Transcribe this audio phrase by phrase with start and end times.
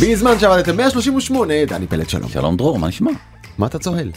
[0.00, 2.28] בזמן שעבדתם 138, דני פלד שלום.
[2.28, 3.10] שלום דרור, מה נשמע?
[3.58, 4.10] מה אתה צוהל?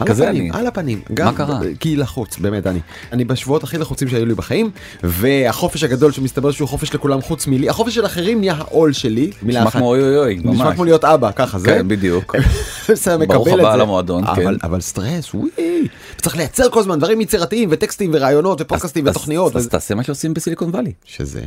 [0.00, 0.60] על כזה הפנים, אני.
[0.60, 1.00] על הפנים.
[1.14, 1.60] גם קרה?
[1.80, 2.78] כי לחוץ, באמת, דני.
[3.12, 4.70] אני בשבועות הכי לחוצים שהיו לי בחיים,
[5.02, 9.30] והחופש הגדול שמסתבר שהוא חופש לכולם חוץ מלי, החופש של אחרים נהיה העול שלי.
[9.42, 9.78] מילה נשמע אחת.
[9.78, 10.74] כמו אוי אוי אוי, נשמע ממש.
[10.74, 11.66] כמו להיות אבא, ככה זה.
[11.66, 12.36] כן, בדיוק.
[12.90, 13.76] בסדר, מקבל ברוך את הבא זה.
[13.78, 14.66] למועדון, אבל- כן.
[14.66, 15.88] אבל סטרס, וואי.
[16.22, 19.56] צריך לייצר כל הזמן דברים יצירתיים וטקסטים ורעיונות ופודקאסטים אז- ותוכניות.
[19.56, 20.92] אז וזה- תעשה מה שעושים בסיליקון וואלי.
[21.04, 21.42] שזה?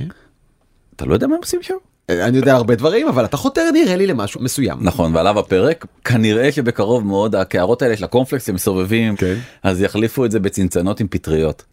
[0.95, 1.73] אתה לא יודע מה הם עושים שם?
[2.09, 4.77] אני יודע הרבה דברים, אבל אתה חותר נראה לי למשהו מסוים.
[4.81, 9.35] נכון, ועליו הפרק, כנראה שבקרוב מאוד הקערות האלה של הקורנפלקס הם מסובבים, כן.
[9.63, 11.63] אז יחליפו את זה בצנצנות עם פטריות.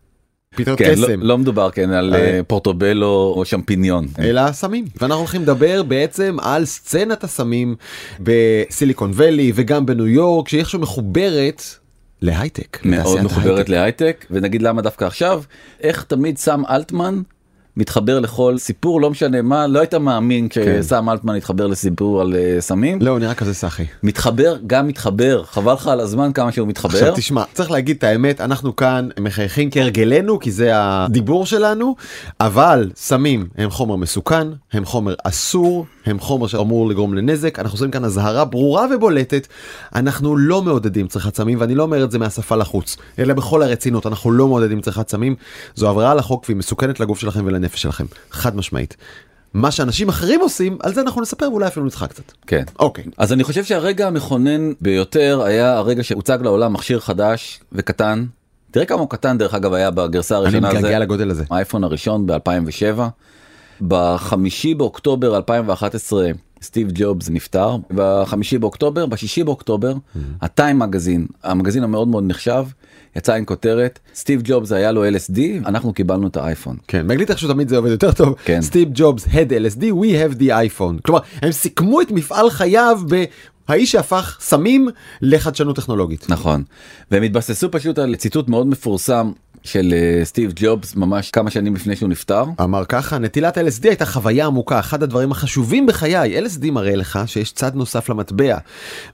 [0.57, 1.21] פתאום כן, לא- קסם.
[1.23, 2.21] לא מדובר כן על אה.
[2.21, 4.07] אה, פורטובלו או שמפיניון.
[4.19, 7.77] אלא הסמים ואנחנו הולכים לדבר בעצם על סצנת הסמים
[8.21, 11.63] בסיליקון וואלי וגם בניו יורק שהיא איכשהו מחוברת
[12.23, 12.79] להייטק.
[12.85, 13.69] מאוד מחוברת.
[13.69, 15.43] להייטק ונגיד למה דווקא עכשיו
[15.81, 17.23] איך תמיד סם אלטמן
[17.77, 20.83] מתחבר לכל סיפור לא משנה מה לא היית מאמין כן.
[20.83, 23.85] שסם אלטמן התחבר לסיפור על אה, סמים לא הוא נראה כזה סאחי.
[24.03, 28.05] מתחבר גם מתחבר חבל לך על הזמן כמה שהוא מתחבר עכשיו תשמע צריך להגיד את
[28.05, 31.97] האמת אנחנו כאן מחייכים כהרגלנו כי זה הדיבור שלנו
[32.41, 37.91] אבל סמים הם חומר מסוכן הם חומר אסור הם חומר שאמור לגרום לנזק אנחנו עושים
[37.91, 39.47] כאן אזהרה ברורה ובולטת
[39.95, 44.07] אנחנו לא מעודדים צריכת סמים ואני לא אומר את זה מהשפה לחוץ אלא בכל הרצינות
[44.07, 45.35] אנחנו לא מעודדים צריכת סמים
[45.75, 48.97] זו עבירה על החוק והיא מסוכנת לגוף שלכם ולנפש שלכם חד משמעית.
[49.55, 52.23] מה שאנשים אחרים עושים על זה אנחנו נספר ואולי אפילו נצחק קצת.
[52.47, 52.63] כן.
[52.79, 53.05] אוקיי.
[53.19, 58.25] אז אני חושב שהרגע המכונן ביותר היה הרגע שהוצג לעולם מכשיר חדש וקטן.
[58.71, 60.69] תראה כמה הוא קטן דרך אגב היה בגרסה אני הראשונה.
[60.69, 61.45] מתגעגע זה- לגודל הזה.
[61.51, 63.01] האייפון הראשון ב-2007.
[63.81, 66.31] בחמישי באוקטובר 2011
[66.63, 69.95] סטיב ג'ובס נפטר בחמישי באוקטובר בשישי באוקטובר
[70.43, 72.65] הטיים מגזין המגזין המאוד מאוד נחשב
[73.17, 76.77] יצא עם כותרת סטיב ג'ובס היה לו LSD אנחנו קיבלנו את האייפון.
[76.89, 78.35] כן, באנגלית איכשהו תמיד זה עובד יותר טוב.
[78.45, 78.63] כן.
[78.63, 81.03] סטיב ג'ובס had LSD, we have the iPhone.
[81.03, 83.01] כלומר, הם סיכמו את מפעל חייו
[83.69, 84.89] בהאיש שהפך סמים
[85.23, 86.27] לחדשנות טכנולוגית.
[86.29, 86.63] נכון
[87.11, 89.33] והם התבססו פשוט על ציטוט מאוד מפורסם
[89.67, 92.45] של אה, סטיב ג'ובס ממש כמה שנים לפני שהוא נפטר.
[92.61, 96.39] אמר ככה, נטילת LSD הייתה חוויה עמוקה, אחד הדברים החשובים בחיי.
[96.45, 98.59] LSD מראה לך שיש צד נוסף למטבע.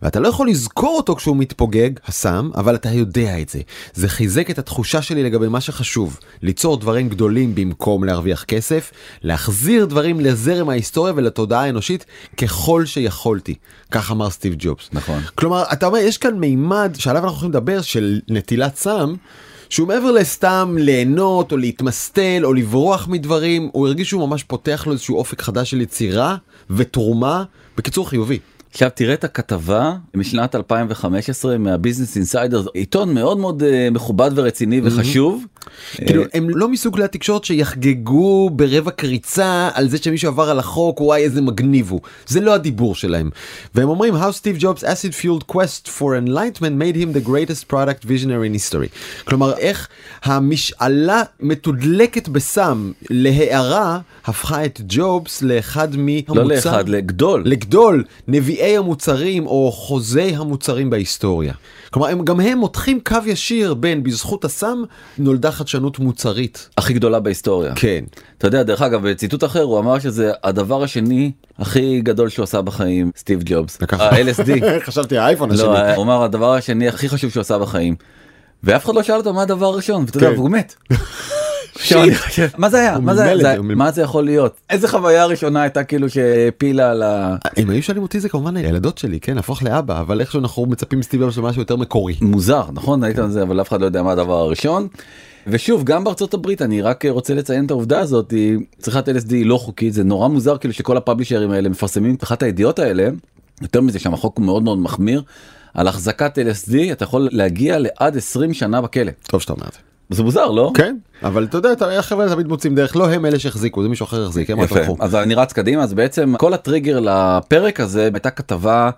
[0.03, 3.61] ואתה לא יכול לזכור אותו כשהוא מתפוגג, הסם, אבל אתה יודע את זה.
[3.95, 6.19] זה חיזק את התחושה שלי לגבי מה שחשוב.
[6.43, 8.93] ליצור דברים גדולים במקום להרוויח כסף,
[9.23, 13.55] להחזיר דברים לזרם ההיסטוריה ולתודעה האנושית ככל שיכולתי.
[13.91, 14.89] כך אמר סטיב ג'ובס.
[14.93, 15.21] נכון.
[15.35, 19.15] כלומר, אתה אומר, יש כאן מימד שעליו אנחנו יכולים לדבר של נטילת סם.
[19.73, 24.93] שהוא מעבר לסתם ליהנות או להתמסטל או לברוח מדברים, הוא הרגיש שהוא ממש פותח לו
[24.93, 26.37] איזשהו אופק חדש של יצירה
[26.71, 27.45] ותרומה,
[27.77, 28.39] בקיצור חיובי.
[28.71, 35.45] עכשיו תראה את הכתבה משנת 2015 מהביזנס אינסיידר עיתון מאוד מאוד אה, מכובד ורציני וחשוב.
[35.95, 41.01] כאילו הם לא מסוג כלי התקשורת שיחגגו ברבע קריצה על זה שמישהו עבר על החוק
[41.01, 43.31] וואי איזה מגניב הוא זה לא הדיבור שלהם
[43.75, 48.05] והם אומרים how Steve Jobs acid fueled quest for enlightenment made him the greatest product
[48.05, 48.89] visionary in history
[49.25, 49.89] כלומר איך
[50.23, 57.43] המשאלה מתודלקת בסם להערה הפכה את ג'ובס לאחד מהמוצר לא לאחד לגדול.
[57.47, 61.55] לגדול נביאי המוצרים או חוזי המוצרים בהיסטוריה.
[61.93, 64.83] כלומר הם גם הם מותחים קו ישיר בין בזכות הסם
[65.19, 66.69] נולדה חדשנות מוצרית.
[66.79, 67.73] הכי גדולה בהיסטוריה.
[67.75, 68.05] כן.
[68.39, 72.63] אתה יודע דרך אגב בציטוט אחר הוא אמר שזה הדבר השני הכי גדול שהוא עשה
[72.63, 73.79] בחיים סטיב ג'ובס.
[73.83, 74.51] ה-LSD.
[74.87, 75.67] חשבתי האייפון השני.
[75.67, 77.95] לא, הוא אמר הדבר השני הכי חשוב שהוא עשה בחיים.
[78.65, 80.35] ואף אחד לא שאל אותו מה הדבר הראשון ואתה יודע כן.
[80.35, 80.75] והוא מת.
[82.17, 82.99] חושב, מה זה היה?
[82.99, 83.63] מה זה היה?
[83.63, 84.61] מה זה יכול להיות?
[84.71, 87.37] איזה חוויה ראשונה הייתה כאילו שהפילה על ה...
[87.59, 90.99] אם היו שואלים אותי זה כמובן הילדות שלי כן להפוך לאבא אבל איכשהו אנחנו מצפים
[90.99, 92.15] מסטיב ג'ובס למשהו יותר מקורי.
[92.21, 94.89] מוזר נכון היית על זה אבל אף אחד לא יודע מה הדבר הראשון.
[95.47, 99.47] ושוב גם בארצות הברית אני רק רוצה לציין את העובדה הזאת היא צריכת LSD היא
[99.47, 103.09] לא חוקית זה נורא מוזר כאילו שכל הפאבלישרים האלה מפרסמים את אחת הידיעות האלה
[103.63, 105.23] יותר מזה שם החוק הוא מאוד מאוד מחמיר
[105.75, 109.92] על החזקת LSD אתה יכול להגיע לעד 20 שנה בכלא טוב שאתה אומר את זה.
[110.13, 110.71] זה מוזר לא?
[110.75, 114.05] כן אבל אתה יודע אתה- החבר'ה תמיד מוצאים דרך לא הם אלה שהחזיקו זה מישהו
[114.05, 114.97] אחר החזיק הם רק לקחו.
[115.01, 118.91] אז אני רץ קדימה אז בעצם כל הטריגר לפרק הזה הייתה כתבה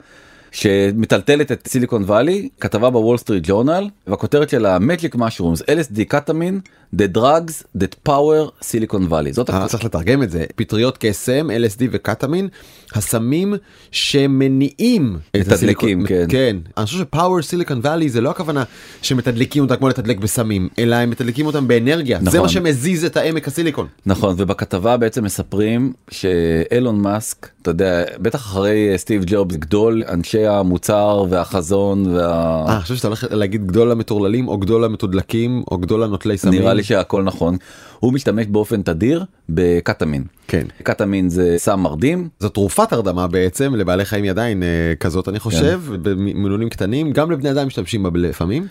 [0.54, 6.60] שמטלטלת את סיליקון וואלי כתבה בוול סטריט ג'ורנל והכותרת שלה magic mushrooms LSD קטמין
[6.96, 9.70] the drugs that power silicon valley זאת אה, הכותרת.
[9.70, 12.48] צריך לתרגם את זה פטריות קסם LSD וקטמין
[12.94, 13.54] הסמים
[13.90, 16.26] שמניעים את הסיליקון- כן.
[16.28, 18.64] כן אני חושב ש power סיליקון וואלי זה לא הכוונה
[19.02, 22.40] שמתדלקים אותה כמו לתדלק בסמים אלא הם מתדלקים אותם באנרגיה זה נכון.
[22.40, 23.86] מה שמזיז את העמק הסיליקון.
[24.06, 31.24] נכון ובכתבה בעצם מספרים שאילון מאסק אתה יודע בטח אחרי סטיב ג'ובס גדול אנשי המוצר
[31.30, 32.26] והחזון וה...
[32.68, 36.60] אה, אני חושב שאתה הולך להגיד גדול המטורללים או גדול המתודלקים או גדול הנוטלי סמים.
[36.62, 37.56] נראה לי שהכל נכון.
[38.00, 40.24] הוא משתמש באופן תדיר בקטמין.
[40.48, 40.66] כן.
[40.82, 42.28] קטמין זה סם מרדים.
[42.40, 44.68] זו תרופת הרדמה בעצם לבעלי חיים היא עדיין אה,
[45.00, 48.66] כזאת אני חושב במינונים קטנים גם לבני אדם משתמשים בה לפעמים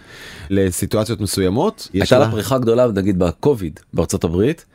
[0.50, 1.88] לסיטואציות מסוימות.
[1.94, 4.66] הייתה לה- פריחה גדולה נגיד בקוביד בארצות הברית.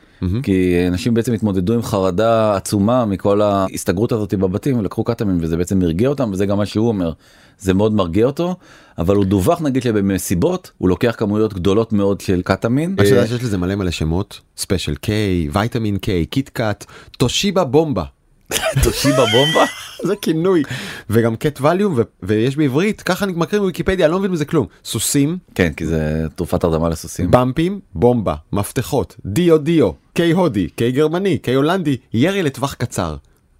[0.42, 5.82] כי אנשים בעצם התמודדו עם חרדה עצומה מכל ההסתגרות הזאת בבתים ולקחו קטמין וזה בעצם
[5.82, 7.12] הרגיע אותם וזה גם מה שהוא אומר.
[7.58, 8.56] זה מאוד מרגיע אותו
[8.98, 12.96] אבל הוא דווח נגיד שבמסיבות הוא לוקח כמויות גדולות מאוד של קטמין.
[13.04, 14.40] שתדע שיש לזה מלא מלא שמות?
[14.56, 16.84] Special K Vitamin K Kit Kat
[17.18, 18.04] טושיבה בומבה
[18.84, 19.64] תושיבה בומבה.
[20.02, 20.62] זה כינוי
[21.10, 25.38] וגם קט ווליום ויש בעברית ככה אני מקריא בוויקיפדיה אני לא מבין מזה כלום סוסים
[25.54, 27.30] כן כי זה תרופת הרדמה לסוסים.
[27.30, 33.16] במפים בומבה מפתחות דיו דיו קיי הודי קיי גרמני קיי הולנדי ירי לטווח קצר.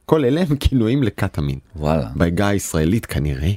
[0.08, 1.58] כל אלה הם כינויים לקטמין.
[1.76, 2.06] וואלה.
[2.14, 3.50] בעגה הישראלית כנראה.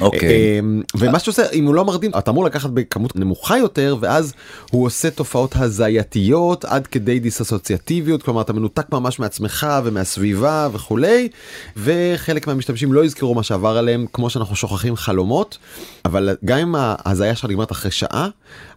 [0.00, 0.58] אוקיי.
[0.60, 4.32] אמ, ומה שעושה אם הוא לא מרדים אתה אמור לקחת בכמות נמוכה יותר ואז
[4.70, 11.28] הוא עושה תופעות הזייתיות עד כדי דיסאסוציאטיביות כלומר אתה מנותק ממש מעצמך ומהסביבה וכולי
[11.76, 15.58] וחלק מהמשתמשים לא יזכרו מה שעבר עליהם כמו שאנחנו שוכחים חלומות
[16.04, 18.28] אבל גם אם ההזיה שלך נגמרת אחרי שעה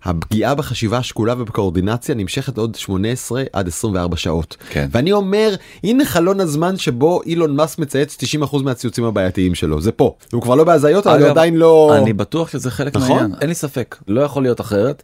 [0.03, 4.57] הפגיעה בחשיבה השקולה ובקואורדינציה נמשכת עוד 18 עד 24 שעות.
[4.69, 4.88] כן.
[4.91, 8.17] ואני אומר הנה חלון הזמן שבו אילון מאסק מצייץ
[8.51, 12.13] 90% מהציוצים הבעייתיים שלו זה פה הוא כבר לא בהזיות אבל הוא עדיין לא אני
[12.13, 13.09] בטוח שזה חלק נכון?
[13.09, 15.03] מהעניין אין לי ספק לא יכול להיות אחרת.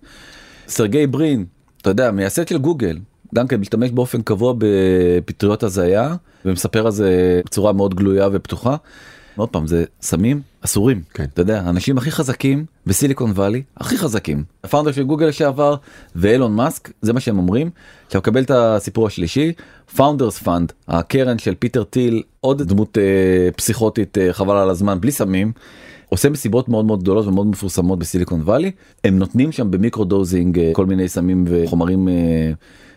[0.68, 1.46] סרגי ברין
[1.82, 2.98] אתה יודע מייסד של גוגל
[3.36, 6.16] גם כן משתמש באופן קבוע בפטריות הזיה
[6.46, 8.76] ומספר על זה בצורה מאוד גלויה ופתוחה.
[9.40, 11.24] עוד פעם זה סמים אסורים כן.
[11.24, 15.76] אתה יודע האנשים הכי חזקים בסיליקון וואלי הכי חזקים ה founder של גוגל לשעבר
[16.16, 17.70] ואילון מאסק זה מה שהם אומרים.
[18.06, 19.54] עכשיו קבל את הסיפור השלישי
[19.96, 25.12] Founders Fund הקרן של פיטר טיל עוד דמות אה, פסיכוטית אה, חבל על הזמן בלי
[25.12, 25.52] סמים.
[26.10, 28.72] עושה מסיבות מאוד מאוד גדולות ומאוד מפורסמות בסיליקון וואלי
[29.04, 32.52] הם נותנים שם במיקרו דוזינג אה, כל מיני סמים וחומרים אה,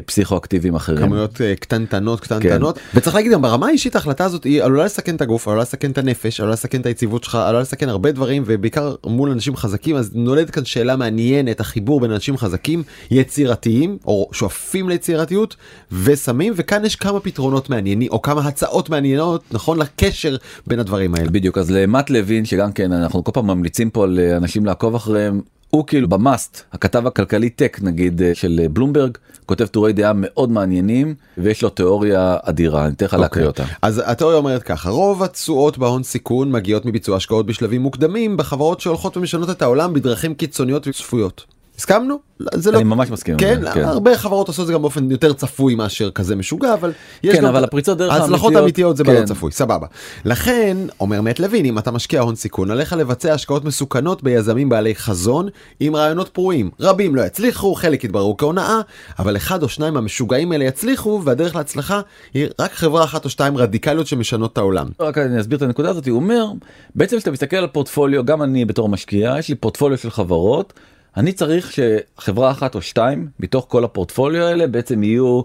[0.07, 0.99] פסיכואקטיביים אחרים.
[0.99, 5.21] כמויות אה, קטנטנות קטנטנות וצריך להגיד גם ברמה האישית ההחלטה הזאת היא עלולה לסכן את
[5.21, 8.95] הגוף עלולה לסכן את הנפש עלולה לסכן את היציבות שלך עלולה לסכן הרבה דברים ובעיקר
[9.07, 14.89] מול אנשים חזקים אז נולדת כאן שאלה מעניינת החיבור בין אנשים חזקים יצירתיים או שואפים
[14.89, 15.57] ליצירתיות
[16.05, 21.31] וסמים וכאן יש כמה פתרונות מעניינים או כמה הצעות מעניינות נכון לקשר בין הדברים האלה.
[21.31, 25.41] בדיוק אז למט לוין שגם כן אנחנו כל פעם ממליצים פה לאנשים לעקוב אחריהם.
[25.75, 30.51] הוא כאילו במאסט הכתב הכלכלי טק נגיד אה, של אה, בלומברג כותב טורי דעה מאוד
[30.51, 33.65] מעניינים ויש לו תיאוריה אדירה אני אתן לך להקריא אותה.
[33.83, 39.17] אז התיאוריה אומרת ככה רוב התשואות בהון סיכון מגיעות מביצוע השקעות בשלבים מוקדמים בחברות שהולכות
[39.17, 41.45] ומשנות את העולם בדרכים קיצוניות וצפויות.
[41.79, 42.19] הסכמנו?
[42.55, 42.77] זה לא...
[42.77, 43.85] אני ממש מסכים כן, כן.
[43.85, 46.93] הרבה חברות עושות את זה גם באופן יותר צפוי מאשר כזה משוגע אבל
[47.23, 49.15] יש כן, גם אבל הפריצות דרך ההצלחות האמיתיות- האמיתיות זה כן.
[49.15, 49.87] בלא צפוי סבבה
[50.25, 54.95] לכן אומר מת לוין אם אתה משקיע הון סיכון עליך לבצע השקעות מסוכנות ביזמים בעלי
[54.95, 55.49] חזון
[55.81, 58.81] עם רעיונות פרועים רבים לא יצליחו חלק יתבררו כהונאה
[59.19, 62.01] אבל אחד או שניים המשוגעים האלה יצליחו והדרך להצלחה
[62.35, 64.87] היא רק חברה אחת או שתיים רדיקליות שמשנות את העולם.
[65.01, 66.47] רק אני אסביר את הנקודה הזאת הוא אומר
[66.95, 70.73] בעצם כשאתה מסתכל על פורטפוליו גם אני בתור משקיע יש לי פורטפוליו של חברות
[71.17, 75.41] אני צריך שחברה אחת או שתיים מתוך כל הפורטפוליו האלה בעצם יהיו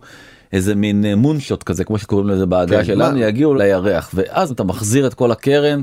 [0.54, 4.12] איזה מין moonshot כזה כמו שקוראים לזה בעגה כן, שלנו מה- יגיעו לירח.
[4.14, 5.82] ואז אתה מחזיר את כל הקרן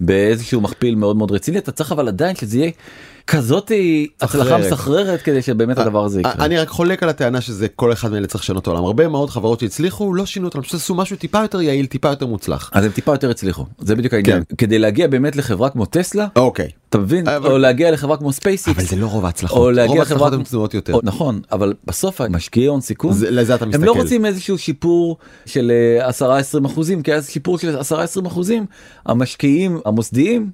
[0.00, 1.58] באיזשהו מכפיל מאוד מאוד רציני.
[1.58, 2.70] אתה צריך אבל עדיין שזה יהיה
[3.30, 3.72] כזאת
[4.20, 5.22] הצלחה מסחררת.
[5.22, 6.32] כדי שבאמת הדבר הזה יקרה.
[6.38, 9.30] אני רק חולק על הטענה שזה כל אחד מאלה צריך לשנות את העולם הרבה מאוד
[9.30, 12.70] חברות שהצליחו לא שינו אותם פשוט עשו משהו טיפה יותר יעיל טיפה יותר מוצלח.
[12.72, 16.68] אז הם טיפה יותר הצליחו זה בדיוק העניין כדי להגיע באמת לחברה כמו טסלה אוקיי.
[16.88, 19.58] אתה מבין אבל- או להגיע לחברה כמו ספייסיקס אבל זה לא רוב ההצלחות.
[19.58, 20.98] או להגיע רוב ההצלחות הן כמו- צנועות יותר.
[21.02, 23.84] נכון אבל בסוף המשקיעי הון סיכון זה- לזה אתה הם מסתכל.
[23.86, 26.22] לא רוצים איזשהו שיפור של אה, 10-20
[26.66, 27.82] אחוזים כי אז שיפור של 10-20
[28.26, 28.66] אחוזים
[29.06, 30.50] המשקיעים המוסדיים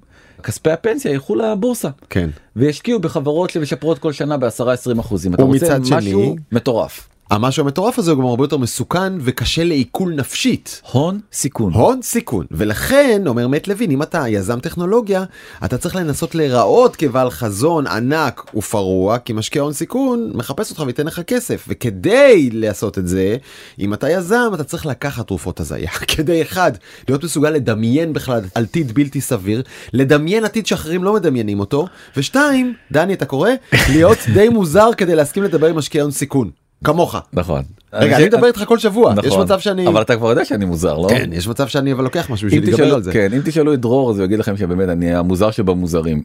[0.46, 1.88] כספי הפנסיה ילכו לבורסה.
[2.10, 2.30] כן.
[2.56, 5.34] וישקיעו בחברות שמשפרות כל שנה ב-10-20 אחוזים.
[5.34, 10.82] אתה רוצה משהו מטורף המשהו המטורף הזה הוא גם הרבה יותר מסוכן וקשה לעיכול נפשית.
[10.92, 11.72] הון סיכון.
[11.72, 12.46] הון סיכון.
[12.50, 15.24] ולכן אומר מת לוין אם אתה יזם טכנולוגיה
[15.64, 21.06] אתה צריך לנסות להיראות כבעל חזון ענק ופרוע כי משקיע הון סיכון מחפש אותך וייתן
[21.06, 21.64] לך כסף.
[21.68, 23.36] וכדי לעשות את זה
[23.78, 25.90] אם אתה יזם אתה צריך לקחת תרופות הזיה.
[26.16, 26.72] כדי אחד
[27.08, 33.14] להיות מסוגל לדמיין בכלל עתיד בלתי סביר לדמיין עתיד שאחרים לא מדמיינים אותו ושתיים דני
[33.14, 33.50] אתה קורא?
[33.72, 36.50] להיות די מוזר כדי להסכים לדבר עם משקיע הון סיכון
[36.84, 37.16] כמוך.
[37.32, 39.42] נכון רגע אני מדבר איתך כל שבוע יש נכון.
[39.42, 42.30] מצב שאני אבל אתה כבר יודע שאני מוזר לא כן יש מצב שאני אבל לוקח
[42.30, 43.12] משהו בשביל להתגבר על זה.
[43.12, 46.22] כן, אם תשאלו את דרור אז הוא יגיד לכם שבאמת אני המוזר שבמוזרים.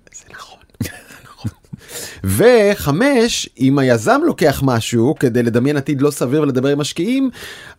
[2.23, 7.29] וחמש אם היזם לוקח משהו כדי לדמיין עתיד לא סביר ולדבר עם משקיעים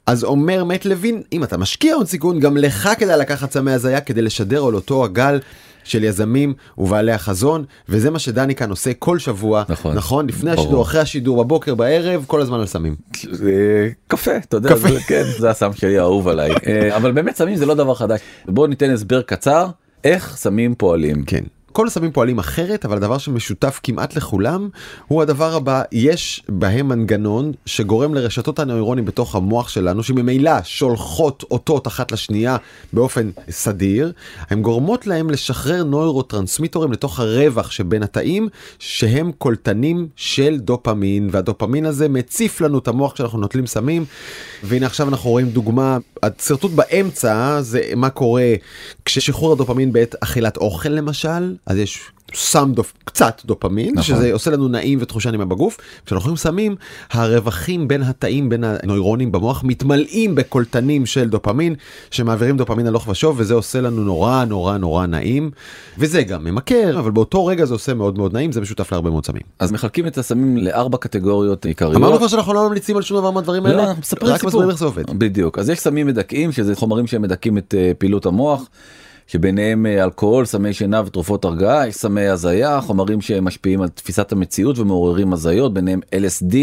[0.06, 4.00] אז אומר מת לוין אם אתה משקיע הון סיכון גם לך כדאי לקחת סמי הזיה
[4.00, 5.40] כדי לשדר על אותו הגל
[5.84, 9.94] של יזמים ובעלי החזון וזה מה שדני כאן עושה כל שבוע נכון.
[9.94, 10.64] נכון לפני ברור.
[10.64, 12.94] השידור אחרי השידור בבוקר בערב כל הזמן על סמים.
[13.30, 14.88] זה קפה אתה יודע קפה.
[14.88, 18.20] זה, כן זה הסם שלי האהוב עליי אה, אבל באמת סמים זה לא דבר חדש
[18.48, 19.66] בוא ניתן הסבר קצר
[20.04, 21.24] איך סמים פועלים.
[21.24, 21.44] כן.
[21.72, 24.68] כל הסמים פועלים אחרת אבל הדבר שמשותף כמעט לכולם
[25.08, 31.86] הוא הדבר הבא יש בהם מנגנון שגורם לרשתות הנוירונים בתוך המוח שלנו שממילא שולחות אותות
[31.86, 32.56] אחת לשנייה
[32.92, 34.12] באופן סדיר
[34.50, 38.48] הן גורמות להם לשחרר נוירוטרנסמיטורים לתוך הרווח שבין התאים
[38.78, 44.04] שהם קולטנים של דופמין והדופמין הזה מציף לנו את המוח כשאנחנו נוטלים סמים.
[44.62, 48.54] והנה עכשיו אנחנו רואים דוגמה השרטוט באמצע זה מה קורה
[49.04, 52.92] כששחרור הדופמין בעת אכילת אוכל למשל אז יש סם דופ...
[53.04, 54.02] קצת דופמין נכון.
[54.02, 56.76] שזה עושה לנו נעים ותחושה נעימה בגוף כשאנחנו אוכלים סמים
[57.10, 61.74] הרווחים בין התאים בין הנוירונים במוח מתמלאים בקולטנים של דופמין
[62.10, 65.50] שמעבירים דופמין הלוך ושוב וזה עושה לנו נורא נורא נורא נעים
[65.98, 69.26] וזה גם ממכר אבל באותו רגע זה עושה מאוד מאוד נעים זה משותף להרבה מאוד
[69.26, 69.42] סמים.
[69.58, 71.96] אז מחלקים את הסמים לארבע קטגוריות עיקריות.
[71.96, 74.48] אמרנו כבר שאנחנו לא ממליצים על שום דבר מהדברים האלה לא, מספרים רק סיפור.
[74.48, 75.18] מסבירים איך זה עובד.
[75.18, 78.68] בדיוק אז יש סמים מדכאים שזה חומרים שמדכאים את אה, פעילות המוח.
[79.26, 84.78] שביניהם אה, אלכוהול, סמי שינה ותרופות הרגעה, יש סמי הזיה, חומרים שמשפיעים על תפיסת המציאות
[84.78, 86.54] ומעוררים הזיות, ביניהם LSD,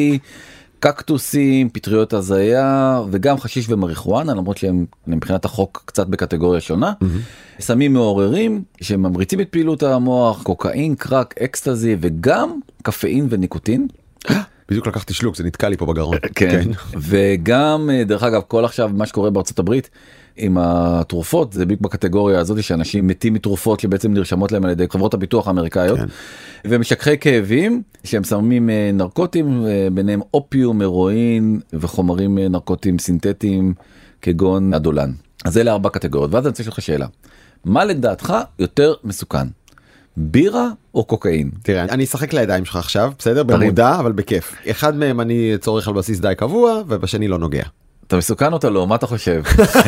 [0.79, 6.93] קקטוסים, פטריות הזיה וגם חשיש ומריחואנה למרות שהם מבחינת החוק קצת בקטגוריה שונה.
[7.59, 13.87] סמים מעוררים שממריצים את פעילות המוח, קוקאין, קרק, אקסטזי וגם קפאין וניקוטין.
[14.69, 16.17] בדיוק לקחתי שלוק זה נתקע לי פה בגרון.
[16.35, 16.69] כן.
[16.97, 19.89] וגם אה, דרך אגב כל עכשיו מה שקורה בארצות הברית
[20.39, 25.13] עם התרופות זה בדיוק בקטגוריה הזאת שאנשים מתים מתרופות שבעצם נרשמות להם על ידי חברות
[25.13, 25.99] הביטוח האמריקאיות.
[25.99, 26.05] כן.
[26.65, 33.73] ומשככי כאבים שהם סמים אה, נרקוטיים אה, ביניהם אופיום הרואין וחומרים אה, נרקוטיים סינתטיים
[34.21, 35.11] כגון אדולן.
[35.45, 37.07] אז אלה ארבע קטגוריות ואז אני רוצה לשאול אותך שאלה.
[37.65, 39.47] מה לדעתך יותר מסוכן?
[40.17, 41.51] בירה או קוקאין?
[41.63, 43.43] תראה אני אשחק לידיים שלך עכשיו בסדר.
[43.43, 47.63] במודע אבל בכיף אחד מהם אני צורך על בסיס די קבוע ובשני לא נוגע.
[48.09, 48.87] אתה מסוכן או אתה לא?
[48.87, 49.43] מה אתה חושב?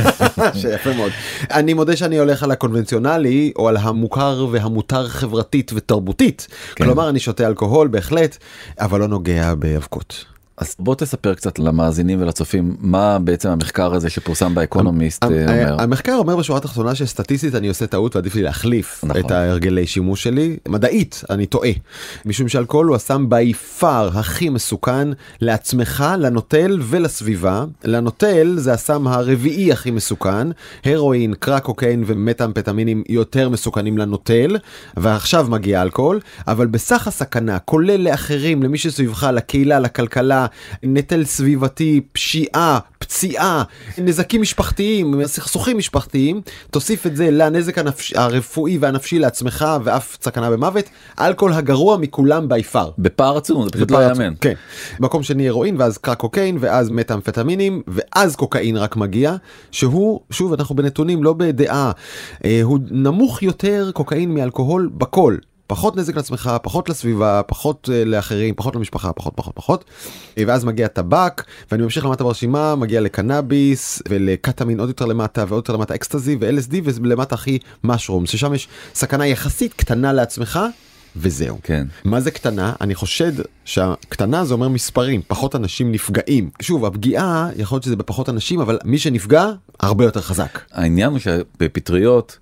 [0.61, 1.11] שיפה מאוד.
[1.51, 6.47] אני מודה שאני הולך על הקונבנציונלי או על המוכר והמותר חברתית ותרבותית.
[6.75, 6.83] כן.
[6.83, 8.37] כלומר אני שותה אלכוהול בהחלט
[8.79, 10.25] אבל לא נוגע באבקות.
[10.61, 15.75] אז בוא תספר קצת למאזינים ולצופים מה בעצם המחקר הזה שפורסם באקונומיסט אה, אומר.
[15.81, 19.21] המחקר אומר בשורה התחתונה שסטטיסטית אני עושה טעות ועדיף לי להחליף נכון.
[19.25, 20.57] את ההרגלי שימוש שלי.
[20.67, 21.69] מדעית אני טועה.
[22.25, 25.07] משום שאלכוהול הוא הסם בי פאר הכי מסוכן
[25.41, 27.65] לעצמך לנוטל ולסביבה.
[27.83, 30.47] לנוטל זה הסם הרביעי הכי מסוכן.
[30.85, 34.57] הרואין קרק קוקאין ומטאמפטמינים יותר מסוכנים לנוטל
[34.97, 40.45] ועכשיו מגיע אלכוהול אבל בסך הסכנה כולל לאחרים למי שסביבך לקהילה לכלכלה
[40.83, 42.79] נטל סביבתי פשיעה
[43.11, 43.63] פציעה
[43.97, 46.41] נזקים משפחתיים סכסוכים משפחתיים
[46.71, 48.13] תוסיף את זה לנזק הנפש...
[48.13, 50.85] הרפואי והנפשי לעצמך ואף סכנה במוות
[51.19, 52.91] אלכוהול הגרוע מכולם בי פאר.
[52.97, 54.33] בפער עצום זה פשוט לא יאמן.
[54.41, 54.53] כן.
[54.99, 59.35] מקום שני הרואין ואז קרק קוקאין ואז מטאמפטמינים ואז קוקאין רק מגיע
[59.71, 61.91] שהוא שוב אנחנו בנתונים לא בדעה
[62.45, 65.35] אה, הוא נמוך יותר קוקאין מאלכוהול בכל.
[65.71, 69.85] פחות נזק לעצמך, פחות לסביבה, פחות uh, לאחרים, פחות למשפחה, פחות פחות פחות.
[70.37, 75.57] אה, ואז מגיע טבק, ואני ממשיך למטה ברשימה, מגיע לקנאביס ולקטמין עוד יותר למטה ועוד
[75.57, 80.59] יותר למטה אקסטזי ו-LSD ולמטה הכי משרום, ששם יש סכנה יחסית קטנה לעצמך.
[81.15, 81.57] וזהו.
[81.63, 81.87] כן.
[82.03, 82.73] מה זה קטנה?
[82.81, 83.31] אני חושד
[83.65, 86.49] שהקטנה זה אומר מספרים, פחות אנשים נפגעים.
[86.61, 89.45] שוב, הפגיעה, יכול להיות שזה בפחות אנשים, אבל מי שנפגע,
[89.79, 90.59] הרבה יותר חזק.
[90.71, 92.37] העניין הוא שבפטריות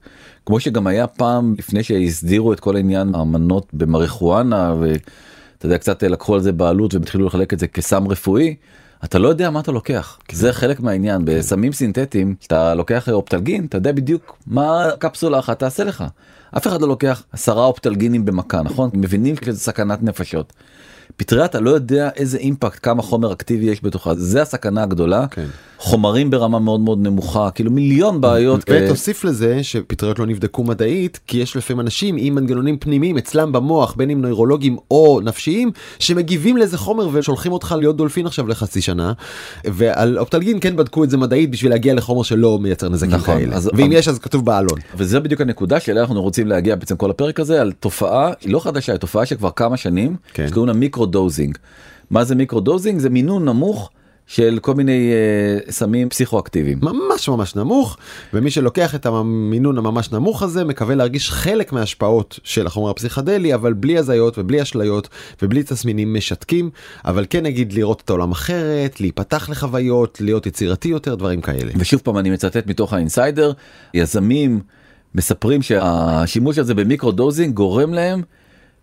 [0.49, 6.35] כמו שגם היה פעם לפני שהסדירו את כל העניין האמנות במריחואנה ואתה יודע קצת לקחו
[6.35, 8.55] על זה בעלות והם התחילו לחלק את זה כסם רפואי.
[9.03, 10.19] אתה לא יודע מה אתה לוקח.
[10.31, 11.21] זה חלק מהעניין.
[11.25, 16.03] בסמים סינתטיים אתה לוקח אופטלגין אתה יודע בדיוק מה קפסולה אחת תעשה לך.
[16.57, 18.89] אף אחד לא לוקח עשרה אופטלגינים במכה נכון?
[18.93, 20.53] מבינים שזה סכנת נפשות.
[21.17, 24.15] פטריה אתה לא יודע איזה impact כמה חומר אקטיבי יש בתוכה.
[24.15, 25.27] זה הסכנה הגדולה.
[25.27, 25.45] כן.
[25.81, 28.69] חומרים ברמה מאוד מאוד נמוכה כאילו מיליון בעיות.
[28.69, 33.51] אה, ותוסיף לזה שפטריות לא נבדקו מדעית כי יש לפעמים אנשים עם מנגנונים פנימיים אצלם
[33.51, 38.81] במוח בין אם נוירולוגים או נפשיים שמגיבים לאיזה חומר ושולחים אותך להיות דולפין עכשיו לחצי
[38.81, 39.13] שנה
[39.65, 43.55] ועל אופטלגין כן בדקו את זה מדעית בשביל להגיע לחומר שלא מייצר נזקים נכון, כאלה
[43.55, 44.79] אז- ואם יש אז כתוב בעלון.
[44.97, 48.91] וזה בדיוק הנקודה שאליה אנחנו רוצים להגיע בעצם כל הפרק הזה על תופעה לא חדשה
[48.91, 50.47] היא תופעה שכבר כמה שנים כן.
[50.47, 51.57] שקוראים לה microdosing.
[52.11, 53.89] מה זה microdosing זה מינון נמוך
[54.29, 56.79] של כל מיני אה, סמים פסיכואקטיביים.
[56.81, 57.97] ממש ממש נמוך
[58.33, 63.73] ומי שלוקח את המינון הממש נמוך הזה מקווה להרגיש חלק מההשפעות של החומר הפסיכדלי אבל
[63.73, 65.09] בלי הזיות ובלי אשליות
[65.41, 66.69] ובלי תסמינים משתקים
[67.05, 71.71] אבל כן נגיד לראות את העולם אחרת להיפתח לחוויות להיות יצירתי יותר דברים כאלה.
[71.75, 73.51] ושוב פעם אני מצטט מתוך ה Insider
[73.93, 74.59] יזמים
[75.15, 78.21] מספרים שהשימוש הזה ב microdosing גורם להם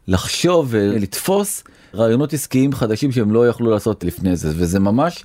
[0.08, 1.64] לחשוב ולתפוס
[1.96, 5.24] רעיונות עסקיים חדשים שהם לא יכלו לעשות לפני זה וזה ממש.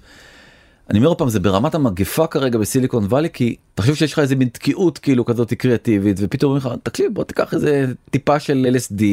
[0.90, 4.50] אני אומר פעם זה ברמת המגפה כרגע בסיליקון וואלי כי תחשוב שיש לך איזה מין
[4.50, 9.04] תקיעות כאילו כזאת קריאטיבית ופתאום אומרים לך תקשיב בוא תיקח איזה טיפה של LSD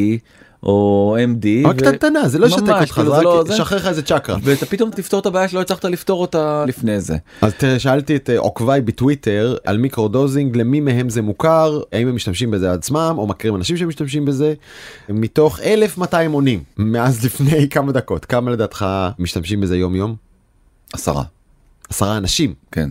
[0.62, 1.68] או MD.
[1.68, 3.54] רק קטנטנה זה לא ישתק אותך כאילו, זה לא רק זה.
[3.54, 4.36] ישחרר לך איזה צ'קרה.
[4.42, 7.16] ואתה פתאום תפתור את הבעיה שלא הצלחת לפתור אותה לפני זה.
[7.42, 12.14] אז תראה, שאלתי את אה, עוקביי בטוויטר על microdosing למי מהם זה מוכר האם הם
[12.14, 14.54] משתמשים בזה עצמם או מכירים אנשים שמשתמשים בזה
[15.08, 18.86] מתוך 1200 עונים מאז לפני כמה דקות כמה לדעתך
[19.18, 20.16] משתמשים בזה יום יום
[20.92, 21.22] עשרה.
[21.88, 22.90] עשרה אנשים כן.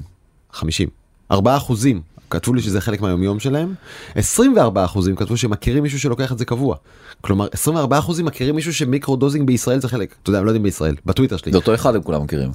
[0.51, 0.89] 50
[1.31, 3.74] 4 אחוזים כתבו לי שזה חלק מהיומיום שלהם.
[4.15, 6.75] 24 אחוזים כתבו שמכירים מישהו שלוקח את זה קבוע.
[7.22, 10.96] כלומר 24 אחוזים מכירים מישהו שמיקרודוזינג בישראל זה חלק אתה יודע הם לא יודעים בישראל
[11.05, 11.51] בטוויטר שלי.
[11.51, 12.51] זה אותו אחד הם כולם מכירים.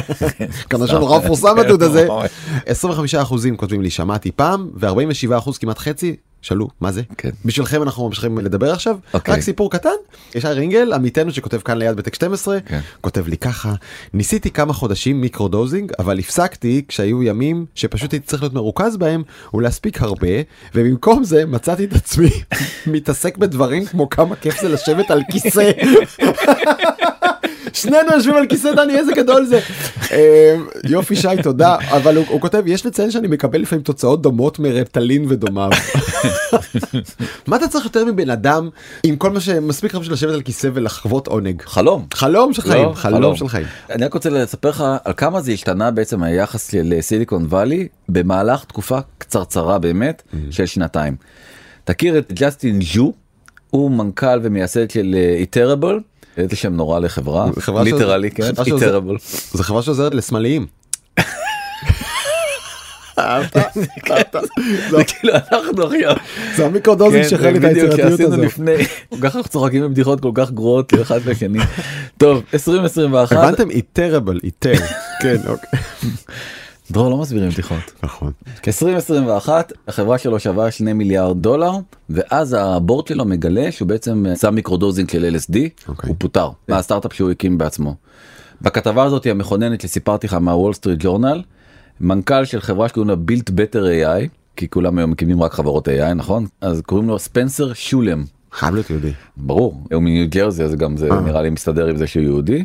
[0.70, 2.08] כמה שנורא מפורסם הדוד הזה.
[2.66, 7.30] 25 אחוזים כותבים לי שמעתי פעם ו47 אחוז כמעט חצי שאלו מה זה כן.
[7.44, 9.34] בשבילכם אנחנו ממשיכים לדבר עכשיו אוקיי.
[9.34, 9.88] רק סיפור קטן
[10.34, 12.80] ישי רינגל עמיתנו שכותב כאן ליד ב-tech 12 כן.
[13.00, 13.74] כותב לי ככה
[14.14, 19.22] ניסיתי כמה חודשים מיקרודוזינג אבל הפסקתי כשהיו ימים שפשוט הייתי צריך להיות מרוכז בהם
[19.54, 20.28] ולהספיק הרבה
[20.74, 22.30] ובמקום זה מצאתי את עצמי
[22.86, 25.70] מתעסק בדברים כמו כמה כיף זה לשבת על כיסא.
[27.76, 29.60] שנינו יושבים על כיסא דני איזה גדול זה.
[30.12, 35.24] אה, יופי שי תודה אבל הוא, כותב יש לציין שאני מקבל לפעמים תוצאות דומות מרפטלין
[35.28, 35.70] ודומיו.
[37.46, 38.68] מה אתה צריך יותר מבן אדם
[39.02, 41.62] עם כל מה שמספיק לך בשביל לשבת על כיסא ולחוות עונג.
[41.62, 42.06] חלום.
[42.14, 43.66] חלום של חיים לא, חלום של חיים.
[43.90, 48.98] אני רק רוצה לספר לך על כמה זה השתנה בעצם היחס לסיליקון וואלי במהלך תקופה
[49.18, 51.16] קצרצרה באמת של שנתיים.
[51.84, 53.12] תכיר את ג'סטין ז'ו,
[53.70, 56.00] הוא מנכ"ל ומייסד של Iterable.
[56.36, 57.46] איזה שם נורא לחברה,
[57.84, 58.52] literally כן.
[59.52, 60.66] זו חברה שעוזרת לשמאליים.
[64.90, 66.16] זה כאילו אנחנו עכשיו,
[66.56, 68.38] זה המיקרודוזינג כן, שחלק היצירתיות הזאת.
[68.38, 68.74] לפני,
[69.10, 71.58] כל כך אנחנו צוחקים בבדיחות כל כך גרועות אחד לשני.
[72.18, 73.68] טוב, 2021, הבנתם?
[73.70, 74.40] It terrible.
[75.22, 75.80] כן, אוקיי.
[76.90, 77.92] דרור לא מסבירים בדיחות.
[78.02, 78.32] נכון.
[78.66, 81.72] 2021 החברה שלו שווה 2 מיליארד דולר
[82.10, 85.56] ואז ה board שלו מגלה שהוא בעצם שם מיקרודוזינג של LSD
[85.88, 86.08] אוקיי.
[86.08, 87.94] הוא פוטר מהסטארט-אפ שהוא הקים בעצמו.
[88.62, 91.42] בכתבה הזאת המכוננת שסיפרתי לך מהוול סטריט ג'ורנל
[92.00, 96.14] מנכ"ל של חברה שקוראים לה Built Better AI כי כולם היום מקימים רק חברות AI
[96.14, 99.12] נכון אז קוראים לו ספנסר שולם חייב להיות יהודי.
[99.36, 101.20] ברור הוא מניו ג'רזי אז גם זה אה.
[101.20, 102.64] נראה לי מסתדר עם זה שהוא יהודי.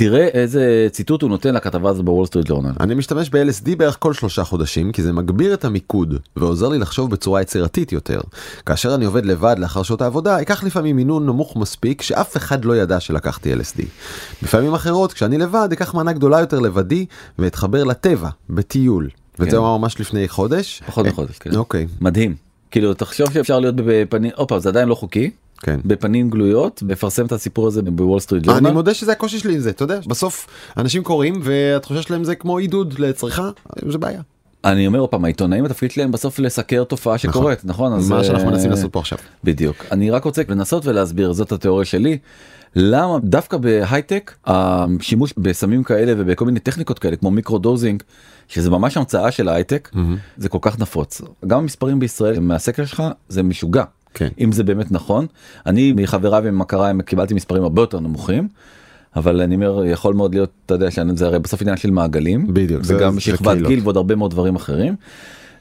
[0.00, 2.72] תראה איזה ציטוט הוא נותן לכתבה הזאת בוול סטריט ג'ורנל.
[2.80, 7.10] אני משתמש ב-LSD בערך כל שלושה חודשים כי זה מגביר את המיקוד ועוזר לי לחשוב
[7.10, 8.20] בצורה יצירתית יותר.
[8.66, 12.76] כאשר אני עובד לבד לאחר שעות העבודה, אקח לפעמים מינון נמוך מספיק שאף אחד לא
[12.76, 13.82] ידע שלקחתי LSD.
[14.42, 17.06] בפעמים אחרות, כשאני לבד, אקח מנה גדולה יותר לבדי
[17.38, 19.08] ואתחבר לטבע, בטיול.
[19.38, 19.56] וזה כן.
[19.56, 20.82] הוא אמר ממש לפני חודש.
[20.86, 21.56] פחות מחודש, כן.
[21.56, 22.34] אוקיי, מדהים.
[22.70, 25.30] כאילו תחשוב שאפשר להיות בפנים, עוד פעם זה עדיין לא חוקי,
[25.62, 25.80] כן.
[25.84, 28.72] בפנים גלויות, לפרסם את הסיפור הזה בוול סטריט אני ג'ורנל.
[28.72, 30.46] מודה שזה הקושי שלי עם זה, אתה יודע, בסוף
[30.76, 33.50] אנשים קוראים והתחושה שלהם זה כמו עידוד לצריכה,
[33.88, 34.20] זה בעיה.
[34.64, 38.46] אני אומר עוד פעם העיתונאים התפקיד שלהם בסוף לסקר תופעה שקורית נכון אז מה שאנחנו
[38.46, 39.18] אה, מנסים לעשות פה עכשיו.
[39.44, 42.18] בדיוק אני רק רוצה לנסות ולהסביר זאת התיאוריה שלי.
[42.76, 48.02] למה דווקא בהייטק השימוש בסמים כאלה ובכל מיני טכניקות כאלה כמו מיקרו דוזינג
[48.48, 49.90] שזה ממש המצאה של ההייטק
[50.36, 54.28] זה כל כך נפוץ גם המספרים בישראל מהסקר שלך זה משוגע כן.
[54.40, 55.26] אם זה באמת נכון
[55.66, 58.48] אני מחבריי ומכריי קיבלתי מספרים הרבה יותר נמוכים.
[59.16, 62.82] אבל אני אומר יכול מאוד להיות אתה יודע שזה הרי בסוף עניין של מעגלים בדיוק,
[62.82, 63.58] זה- וגם שכבת.
[63.66, 64.94] גיל ועוד הרבה מאוד דברים אחרים.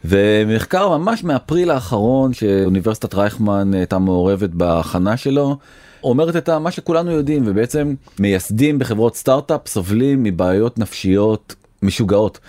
[0.05, 5.57] ומחקר ממש מאפריל האחרון שאוניברסיטת רייכמן הייתה מעורבת בהכנה שלו
[6.03, 12.39] אומרת את מה שכולנו יודעים ובעצם מייסדים בחברות סטארט-אפ סובלים מבעיות נפשיות משוגעות.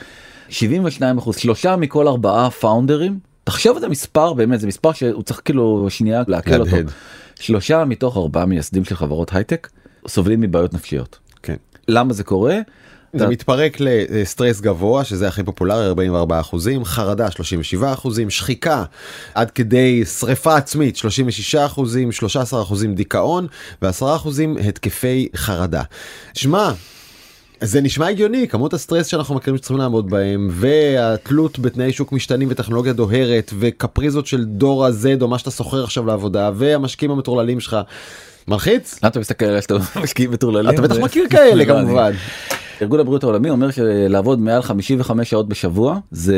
[0.48, 3.18] 72 אחוז שלושה מכל ארבעה פאונדרים
[3.50, 6.76] תחשוב את המספר באמת זה מספר שהוא צריך כאילו שנייה לעכל אותו.
[7.40, 9.68] שלושה מתוך ארבעה מייסדים של חברות הייטק
[10.08, 11.18] סובלים מבעיות נפשיות.
[11.42, 11.56] כן.
[11.88, 12.58] למה זה קורה?
[13.12, 18.84] זה אתה- מתפרק לסטרס גבוה שזה הכי פופולרי 44 אחוזים חרדה 37 אחוזים שחיקה
[19.34, 23.46] עד כדי שריפה עצמית 36 אחוזים 13 אחוזים דיכאון
[23.84, 23.86] ו10
[24.16, 25.82] אחוזים התקפי חרדה.
[26.34, 26.72] שמע.
[27.62, 32.92] זה נשמע הגיוני כמות הסטרס שאנחנו מכירים שצריכים לעמוד בהם והתלות בתנאי שוק משתנים וטכנולוגיה
[32.92, 37.76] דוהרת וקפריזות של דור ה-Z או מה שאתה שוכר עכשיו לעבודה והמשקיעים המטורללים שלך.
[38.48, 38.98] מלחיץ?
[39.02, 40.74] למה אתה מסתכל עליי שאתה משקיעים מטורללים?
[40.74, 42.12] אתה בטח מכיר כאלה כמובן.
[42.82, 46.36] ארגון הבריאות העולמי אומר שלעבוד מעל 55 שעות בשבוע זה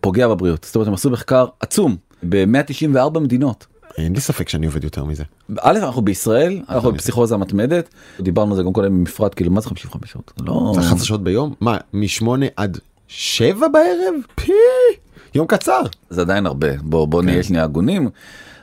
[0.00, 0.64] פוגע בבריאות.
[0.64, 1.96] זאת אומרת הם עשו מחקר עצום
[2.28, 3.66] ב-194 מדינות.
[3.98, 5.24] אין לי ספק שאני עובד יותר מזה.
[5.60, 7.88] א' אנחנו בישראל אנחנו בפסיכוזה מתמדת
[8.20, 10.32] דיברנו על זה גם קודם במפרט כאילו מה זה 55 שעות?
[10.46, 10.74] לא...
[10.78, 11.54] 11 שעות ביום?
[11.60, 12.78] מה, משמונה עד
[13.08, 14.14] שבע בערב?
[14.34, 14.52] פי!
[15.34, 15.82] יום קצר.
[16.10, 18.10] זה עדיין הרבה בוא בוא נהיה שנייה הגונים.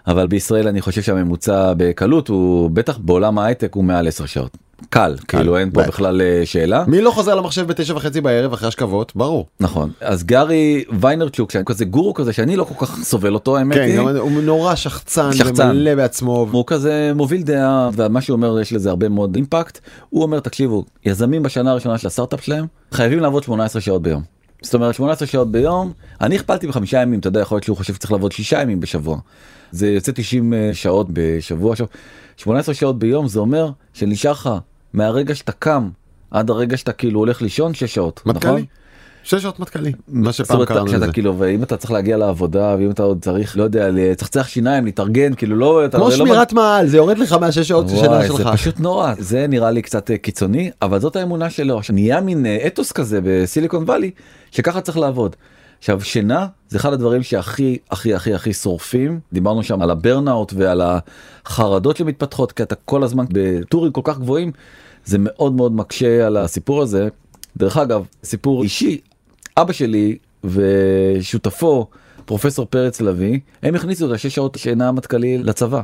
[0.07, 4.57] אבל בישראל אני חושב שהממוצע בקלות הוא בטח בעולם ההייטק הוא מעל 10 שעות.
[4.89, 5.83] קל, כאילו אין פה.
[5.83, 6.83] בכלל אה, שאלה.
[6.87, 9.11] מי לא חוזר למחשב בתשע וחצי בערב אחרי השכבות?
[9.15, 9.45] ברור.
[9.59, 13.77] נכון אז גארי ויינרצ'וק שאני כזה גורו כזה שאני לא כל כך סובל אותו האמת
[13.77, 13.99] כן, היא.
[13.99, 15.69] הוא נורא שחצן שחצן.
[15.69, 16.47] ומלא בעצמו.
[16.51, 20.85] הוא כזה מוביל דעה ומה שהוא אומר יש לזה הרבה מאוד אימפקט הוא אומר תקשיבו
[21.05, 24.21] יזמים בשנה הראשונה של הסטארט-אפ שלהם חייבים לעבוד 18 שעות ביום.
[24.61, 27.93] זאת אומרת 18 שעות ביום אני הכפלתי בחמישה ימים אתה יודע יכול להיות שהוא חושב
[27.93, 29.17] שצריך לעבוד שישה ימים בשבוע.
[29.71, 31.87] זה יוצא 90 שעות בשבוע עכשיו
[32.39, 34.49] 18 שעות ביום זה אומר שנשאר לך
[34.93, 35.89] מהרגע שאתה קם
[36.31, 38.35] עד הרגע שאתה כאילו הולך לישון 6 שעות נכון?
[38.35, 38.65] מטכ"לי.
[39.23, 39.91] שש שעות מטכ"לי.
[40.07, 41.11] מה שפעם קראנו לזה.
[41.11, 45.33] כאילו ואם אתה צריך להגיע לעבודה ואם אתה עוד צריך לא יודע לצחצח שיניים להתארגן
[45.33, 48.37] כאילו לא אתה כמו לא שמירת מעל זה יורד לך מהשש שעות שינה וואי, שלך.
[48.37, 52.21] זה פשוט נורא זה נראה לי קצת אה, קיצוני אבל זאת האמונה שלו עכשיו נהיה
[52.21, 54.11] מין אה, אתוס כזה בסיליקון וואלי
[54.51, 55.35] שככה צריך לעבוד.
[55.79, 60.81] עכשיו שינה זה אחד הדברים שהכי הכי הכי הכי שורפים דיברנו שם על הברנאוט ועל
[61.45, 64.51] החרדות שמתפתחות כי אתה כל הזמן בטורים כל כך גבוהים
[65.05, 67.07] זה מאוד מאוד מקשה על הסיפור הזה.
[67.57, 69.01] דרך אגב סיפור אישי
[69.57, 71.87] אבא שלי ושותפו
[72.25, 75.81] פרופסור פרץ לביא הם הכניסו את השש שעות שינה מטכ"לי לצבא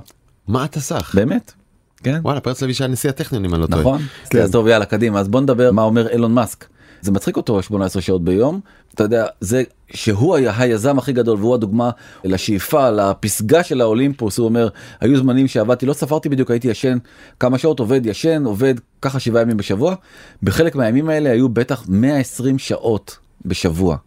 [0.47, 1.11] מה אתה סך?
[1.15, 1.51] באמת.
[1.97, 2.19] כן.
[2.23, 3.79] וואלה פרץ לוי שהיה נשיא הטכניון אם אני לא טועה.
[3.79, 4.01] נכון?
[4.29, 4.41] כן.
[4.41, 6.65] אז טוב יאללה קדימה אז בוא נדבר מה אומר אילון מאסק.
[7.05, 8.59] זה מצחיק אותו 18 שעות ביום
[8.93, 9.63] אתה יודע זה
[9.93, 11.89] שהוא היה היזם הכי גדול והוא הדוגמה
[12.23, 14.67] לשאיפה לפסגה של האולימפוס הוא אומר
[15.01, 16.97] היו זמנים שעבדתי לא ספרתי בדיוק הייתי ישן
[17.39, 19.95] כמה שעות עובד ישן עובד ככה שבעה ימים בשבוע
[20.43, 23.97] בחלק מהימים האלה היו בטח 120 שעות בשבוע.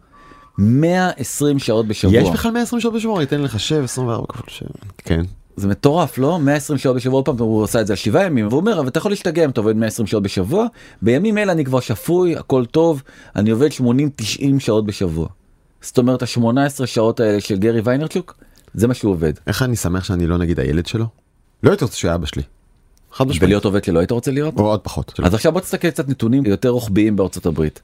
[0.57, 2.15] 120 שעות בשבוע.
[2.15, 3.21] יש בכלל 120 שעות בשבוע?
[3.21, 4.69] ייתן לך 7 24 כפול 7.
[4.97, 5.21] כן.
[5.59, 8.47] זה מטורף לא 120 שעות בשבוע עוד פעם הוא עשה את זה על שבעה ימים
[8.47, 10.65] והוא אומר אבל אתה יכול להשתגע אם אתה עובד 120 שעות בשבוע
[11.01, 13.03] בימים אלה אני כבר שפוי הכל טוב
[13.35, 13.81] אני עובד 80-90
[14.59, 15.27] שעות בשבוע.
[15.81, 18.37] זאת אומרת ה-18 שעות האלה של גרי ויינרצ'וק
[18.73, 19.33] זה מה שהוא עובד.
[19.47, 21.05] איך אני שמח שאני לא נגיד הילד שלו?
[21.63, 22.43] לא הייתי רוצה שהוא אבא שלי.
[23.11, 23.43] חד משמעית.
[23.43, 24.59] ולהיות עובד שלא היית רוצה להיות?
[24.59, 25.19] או עוד פחות.
[25.23, 27.81] אז עכשיו בוא תסתכל קצת נתונים יותר רוחביים בארצות הברית.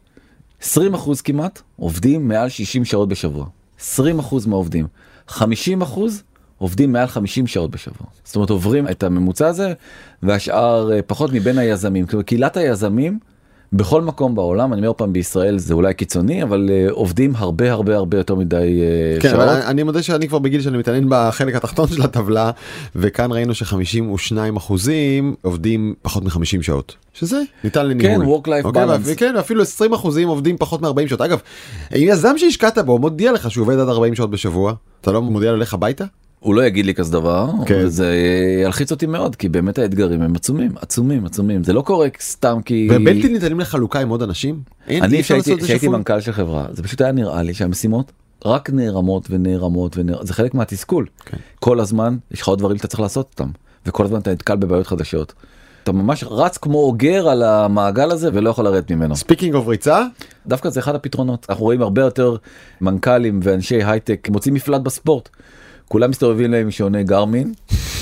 [0.61, 3.45] 20 אחוז כמעט עובדים מעל 60 שעות בשבוע.
[3.79, 4.87] 20 אחוז מהעובדים.
[5.27, 6.23] 50 אחוז
[6.57, 8.07] עובדים מעל 50 שעות בשבוע.
[8.23, 9.73] זאת אומרת עוברים את הממוצע הזה
[10.23, 12.05] והשאר אה, פחות מבין היזמים.
[12.05, 13.19] כלומר, קהילת היזמים
[13.73, 17.95] בכל מקום בעולם אני אומר פעם בישראל זה אולי קיצוני אבל אה, עובדים הרבה הרבה
[17.95, 19.41] הרבה יותר מדי אה, כן, שעות.
[19.41, 22.51] אבל אני מודה שאני כבר בגיל שאני מתעניין בחלק התחתון של הטבלה
[22.95, 28.25] וכאן ראינו ש52 אחוזים עובדים פחות מ-50 שעות שזה ניתן לניהול.
[28.25, 28.87] כן, work-life אוקיי, balance.
[29.05, 31.21] ואפ- כן, אפילו 20 אחוזים עובדים פחות מ-40 שעות.
[31.21, 31.39] אגב,
[31.95, 35.51] אם יזם שהשקעת בו מודיע לך שהוא עובד עד 40 שעות בשבוע, אתה לא מודיע
[35.51, 36.05] לו לך הביתה?
[36.45, 37.81] הוא לא יגיד לי כזה דבר, כן.
[37.85, 38.15] וזה
[38.63, 41.63] ילחיץ אותי מאוד, כי באמת האתגרים הם עצומים, עצומים, עצומים.
[41.63, 42.87] זה לא קורה סתם כי...
[42.91, 44.59] ובלתי ניתנים לחלוקה עם עוד אנשים?
[44.87, 45.97] אין, אני אפשר לעשות שהייתי את זה שהייתי שפוי?
[45.97, 48.11] מנכ"ל של חברה, זה פשוט היה נראה לי שהמשימות
[48.45, 51.05] רק נערמות ונערמות ונערמות, זה חלק מהתסכול.
[51.25, 51.37] כן.
[51.59, 53.49] כל הזמן יש לך עוד דברים שאתה צריך לעשות אותם,
[53.85, 55.33] וכל הזמן אתה נתקל בבעיות חדשות.
[55.83, 59.15] אתה ממש רץ כמו אוגר על המעגל הזה ולא יכול לרדת ממנו.
[59.15, 60.05] speaking of ריצה,
[60.47, 62.35] דווקא זה אחד הפתרונות אנחנו רואים הרבה יותר
[62.81, 65.29] מנכ"לים ואנשי הייטק מוצאים מפלט בספורט.
[65.87, 67.53] כולם מסתובבים להם עם שעוני גרמין,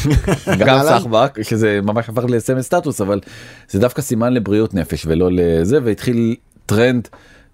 [0.60, 0.84] גם.
[0.84, 3.20] סחבק שזה ממש הפך לסמל סטטוס אבל
[3.70, 7.08] זה דווקא סימן לבריאות נפש ולא לזה והתחיל טרנד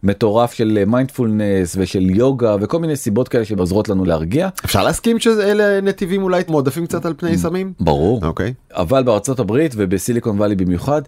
[0.04, 4.50] מטורף של מיינדפולנס ושל יוגה וכל מיני סיבות כאלה שעוזרות לנו להרגיע.
[4.66, 7.14] אפשר להסכים שאלה נתיבים אולי מועדפים קצת על.
[7.18, 7.74] פני סמים?
[7.80, 8.26] ברור.
[8.26, 8.54] אוקיי.
[8.72, 11.02] אבל בארצות הברית ובסיליקון וואלי במיוחד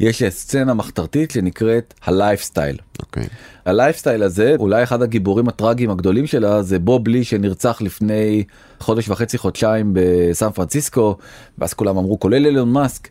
[0.00, 2.76] יש סצנה מחתרתית שנקראת הלייפסטייל.
[3.00, 3.26] אוקיי.
[3.66, 8.44] הלייפסטייל הזה אולי אחד הגיבורים הטראגיים הגדולים שלה זה בובי לי שנרצח לפני
[8.80, 11.16] חודש וחצי חודשיים בסן פרנסיסקו
[11.58, 13.08] ואז כולם אמרו כולל אילון מאסק.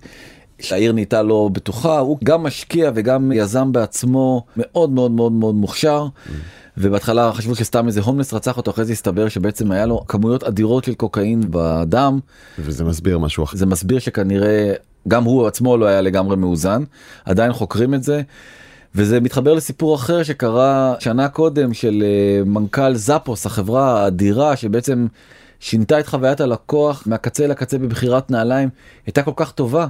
[0.59, 6.07] שהעיר נהייתה לא בטוחה הוא גם משקיע וגם יזם בעצמו מאוד מאוד מאוד מאוד מוכשר.
[6.77, 10.83] ובהתחלה חשבו שסתם איזה הומלס רצח אותו אחרי זה הסתבר שבעצם היה לו כמויות אדירות
[10.83, 12.19] של קוקאין בדם
[12.59, 13.57] וזה מסביר משהו אחר.
[13.57, 14.73] זה מסביר שכנראה
[15.07, 16.83] גם הוא עצמו לא היה לגמרי מאוזן
[17.25, 18.21] עדיין חוקרים את זה.
[18.95, 25.07] וזה מתחבר לסיפור אחר שקרה שנה קודם של אה, מנכ"ל זאפוס החברה האדירה שבעצם
[25.59, 28.69] שינתה את חוויית הלקוח מהקצה לקצה בבחירת נעליים
[29.05, 29.87] הייתה כל כך טובה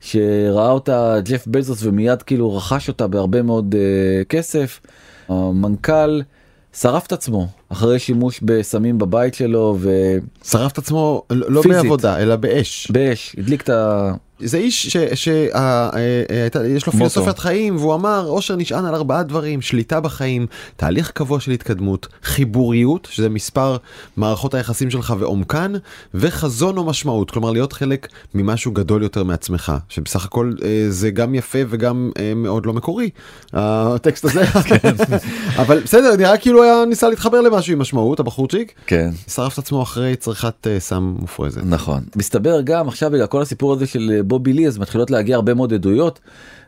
[0.00, 4.80] שראה אותה ג'ף בזוס ומיד כאילו רכש אותה בהרבה מאוד אה, כסף.
[5.28, 6.20] המנכ"ל
[6.72, 9.90] שרף את עצמו אחרי שימוש בסמים בבית שלו ו...
[10.44, 11.82] שרף את עצמו לא פיזית.
[11.82, 12.90] בעבודה אלא באש.
[12.90, 13.70] באש, הדליק את
[14.40, 15.26] זה איש שיש
[16.86, 16.98] לו מוטו.
[16.98, 20.46] פילוסופיית חיים והוא אמר אושר נשען על ארבעה דברים שליטה בחיים
[20.76, 23.76] תהליך קבוע של התקדמות חיבוריות שזה מספר
[24.16, 25.72] מערכות היחסים שלך ועומקן
[26.14, 31.34] וחזון או משמעות כלומר להיות חלק ממשהו גדול יותר מעצמך שבסך הכל אה, זה גם
[31.34, 33.10] יפה וגם אה, מאוד לא מקורי
[33.52, 34.44] הטקסט הזה
[35.62, 39.10] אבל בסדר נראה כאילו היה ניסה להתחבר למשהו עם משמעות הבחורצ'יק כן.
[39.28, 41.60] שרף את עצמו אחרי צריכת אה, סם מופרזת.
[41.64, 45.54] נכון מסתבר גם עכשיו בגלל כל הסיפור הזה של בובי לי אז מתחילות להגיע הרבה
[45.54, 46.20] מאוד עדויות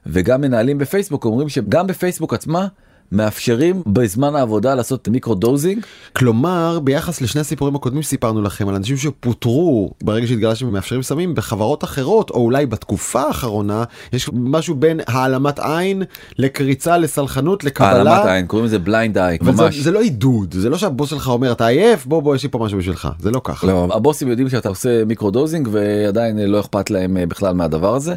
[0.06, 2.68] וגם מנהלים בפייסבוק אומרים שגם בפייסבוק עצמה
[3.12, 8.96] מאפשרים בזמן העבודה לעשות מיקרו דוזינג כלומר ביחס לשני הסיפורים הקודמים שסיפרנו לכם על אנשים
[8.96, 15.00] שפוטרו ברגע שהתגלה שהם מאפשרים סמים בחברות אחרות או אולי בתקופה האחרונה יש משהו בין
[15.06, 16.02] העלמת עין
[16.38, 18.34] לקריצה לסלחנות העלמת לקבלה.
[18.34, 19.78] עין קוראים לזה blind eye זה, ממש.
[19.78, 22.58] זה לא עידוד זה לא שהבוס שלך אומר אתה עייף בוא בוא יש לי פה
[22.58, 23.66] משהו בשבילך זה לא ככה.
[23.66, 27.94] לא, הבוסים יודעים שאתה עושה מיקרו דוזינג ועדיין אה, לא אכפת להם אה, בכלל מהדבר
[27.94, 28.14] הזה.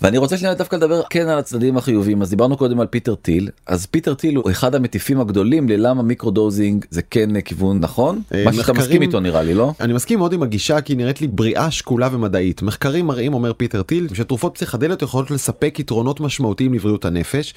[0.00, 2.22] ואני רוצה שנייה דווקא לדבר כן על הצדדים החיוביים.
[2.22, 3.50] אז דיברנו קודם על פיטר ת'יל.
[3.66, 8.22] אז פיטר ת'יל הוא אחד המטיפים הגדולים ללמה מיקרו דוזינג זה כן כיוון נכון?
[8.34, 9.72] אה, מה שאתה מסכים איתו נראה לי לא?
[9.80, 12.62] אני מסכים מאוד עם הגישה כי נראית לי בריאה שקולה ומדעית.
[12.62, 17.54] מחקרים מראים אומר פיטר ת'יל שתרופות פסיכדליות יכולות לספק יתרונות משמעותיים לבריאות הנפש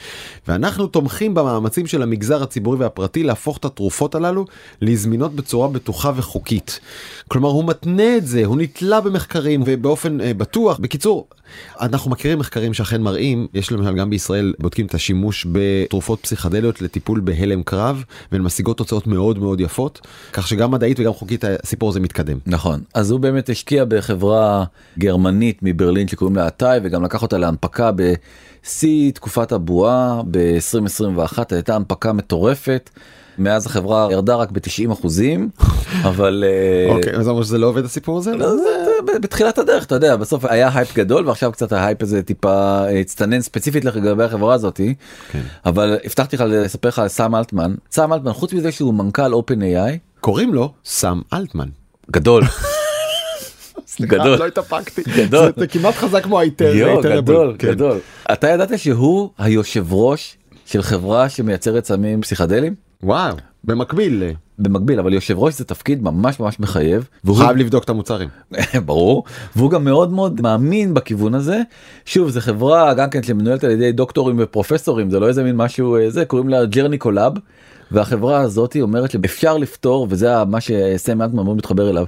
[0.48, 4.46] ואנחנו תומכים במאמצים של המגזר הציבורי והפרטי להפוך את התרופות הללו
[4.82, 6.80] לזמינות בצורה בטוחה וחוקית.
[7.28, 10.80] כלומר הוא מתנה את זה הוא נתלה במחקרים ובאופן אה, בטוח.
[10.80, 11.28] בקיצור
[11.82, 17.20] אנחנו מכירים מחקרים שאכן מראים יש למשל גם בישראל בודקים את השימוש בתרופות פסיכדליות לטיפול
[17.20, 22.00] בהלם קרב והן משיגות תוצאות מאוד מאוד יפות כך שגם מדעית וגם חוקית הסיפור הזה
[22.00, 22.38] מתקדם.
[22.48, 24.64] נכון אז הוא באמת השקיע בחברה
[25.00, 32.14] גרמנית מברלין שקוראים לה עתאי וגם לקח אותה להנפקה בשיא תקופת הבועה ב-2021 הייתה הנפקה
[32.14, 32.90] מטורפת.
[33.40, 35.50] מאז החברה ירדה רק ב-90 אחוזים
[36.04, 38.36] אבל אה, אוקיי אז אמרו שזה לא עובד הסיפור הזה?
[38.36, 38.86] לא, זה,
[39.22, 42.52] בתחילת הדרך אתה יודע בסוף היה הייפ גדול ועכשיו קצת ההייפ הזה טיפה
[42.86, 44.94] אה, הצטנן ספציפית לגבי החברה הזאתי
[45.32, 45.42] כן.
[45.66, 50.00] אבל הבטחתי לך לספר לך על סאם אלטמן סאם אלטמן חוץ מזה שהוא מנכ"ל OpenAI
[50.20, 51.68] קוראים לו סם אלטמן.
[52.12, 52.44] גדול
[54.02, 54.40] גדול.
[54.40, 55.02] לא התאפקתי.
[55.18, 55.46] גדול.
[55.46, 56.76] זה- זה כמעט חזק כמו היתר.
[56.76, 57.56] יו, גדול.
[57.60, 57.68] כן.
[57.68, 57.98] גדול
[58.34, 64.24] אתה ידעת שהוא היושב ראש של חברה שמייצרת סמים פסיכדלים וואו במקביל
[64.60, 68.30] במקביל אבל יושב ראש זה תפקיד ממש ממש מחייב הוא והוא חייב לבדוק את המוצרים.
[68.86, 69.24] ברור
[69.56, 71.62] והוא גם מאוד מאוד מאמין בכיוון הזה
[72.06, 75.96] שוב זה חברה גם כן שמנוהלת על ידי דוקטורים ופרופסורים זה לא איזה מין משהו
[75.96, 77.34] אה, זה קוראים לה ג'רני קולאב
[77.92, 82.06] והחברה הזאת אומרת שאפשר לפתור וזה מה שסם אלטמן מאוד מתחבר אליו.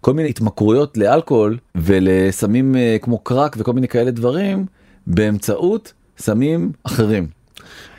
[0.00, 4.66] כל מיני התמכרויות לאלכוהול ולסמים אה, כמו קרק וכל מיני כאלה דברים
[5.06, 7.26] באמצעות סמים אחרים.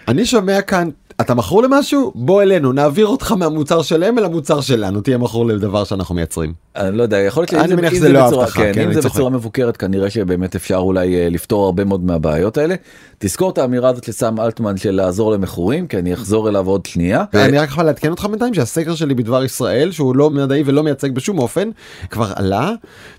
[0.08, 0.90] אני שומע כאן
[1.22, 5.84] אתה מכור למשהו בוא אלינו נעביר אותך מהמוצר שלהם אל המוצר שלנו תהיה מכור לדבר
[5.84, 6.54] שאנחנו מייצרים.
[6.76, 9.02] אני לא יודע יכול להיות שאם אם שזה לא בצורה- כן, כן, אם זה.
[9.10, 12.76] בצורה מבוקרת כנראה שבאמת אפשר אולי אה, לפתור הרבה מאוד מהבעיות האלה.
[13.20, 17.24] תזכור את האמירה הזאת לסם אלטמן של לעזור למכורים כי אני אחזור אליו עוד שנייה.
[17.34, 21.12] אני רק יכול לעדכן אותך בינתיים שהסקר שלי בדבר ישראל שהוא לא מדעי ולא מייצג
[21.12, 21.70] בשום אופן
[22.10, 22.72] כבר עלה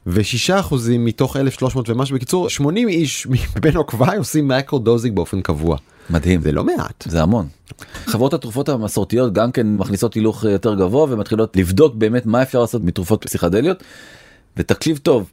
[0.07, 5.77] ושישה אחוזים מתוך 1300 ומשהו בקיצור 80 איש מבין עוקביי עושים מייקרו דוזינג באופן קבוע
[6.11, 7.05] מדהים זה לא מעט.
[7.09, 7.47] זה המון.
[8.07, 12.61] חברות התרופות המסורתיות גם כן מכניסות הילוך אה, יותר גבוה ומתחילות לבדוק באמת מה אפשר
[12.61, 13.83] לעשות מתרופות פסיכדליות.
[14.57, 15.31] ותקשיב טוב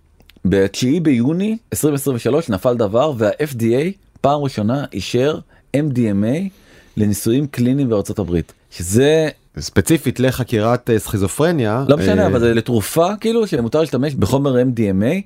[0.49, 5.39] ב-9 ביוני 2023 נפל דבר וה-FDA פעם ראשונה אישר
[5.77, 6.49] MDMA
[6.97, 13.15] לניסויים קליניים בארצות הברית שזה ספציפית לחקירת אה, סכיזופרניה לא משנה אה, אבל זה לתרופה
[13.21, 15.21] כאילו שמותר להשתמש בחומר MDMA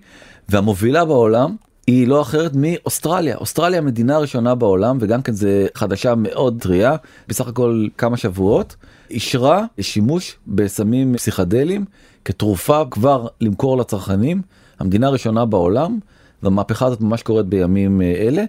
[0.50, 1.56] והמובילה בעולם
[1.88, 6.96] היא לא אחרת מאוסטרליה אוסטרליה המדינה הראשונה בעולם וגם כן זה חדשה מאוד טריה
[7.28, 8.76] בסך הכל כמה שבועות
[9.10, 11.86] אישרה שימוש בסמים פסיכדליים
[12.26, 14.42] כתרופה כבר למכור לצרכנים
[14.80, 16.00] המדינה הראשונה בעולם
[16.44, 18.44] והמהפכה הזאת ממש קורית בימים אה, אלה.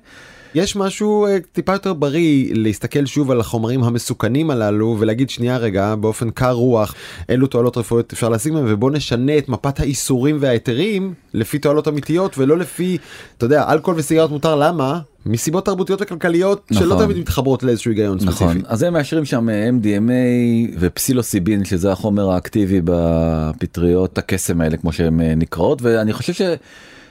[0.54, 5.94] יש משהו אה, טיפה יותר בריא להסתכל שוב על החומרים המסוכנים הללו ולהגיד שנייה רגע
[5.94, 6.94] באופן קר רוח
[7.28, 12.38] אילו תועלות רפואיות אפשר להשיג מהם ובוא נשנה את מפת האיסורים וההיתרים לפי תועלות אמיתיות
[12.38, 12.98] ולא לפי
[13.37, 17.04] אתה יודע אלכוהול וסיגריות מותר למה מסיבות תרבותיות וכלכליות שלא נכון.
[17.04, 18.61] תמיד מתחברות לאיזשהו היגיון נכון ספציפי.
[18.66, 25.20] אז הם מאשרים שם אה, MDMA ופסילוסיבין שזה החומר האקטיבי בפטריות הקסם האלה כמו שהן
[25.20, 26.32] אה, נקראות ואני חושב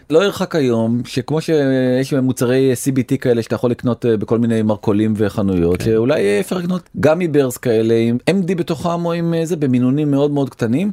[0.09, 5.13] שלא ירחק היום שכמו שיש מוצרי CBT כאלה שאתה יכול לקנות אה, בכל מיני מרכולים
[5.17, 9.55] וחנויות שאולי אה, אפשר לקנות גם מברס כאלה עם MD בתוכם או עם אה, זה
[9.55, 10.91] במינונים מאוד מאוד קטנים.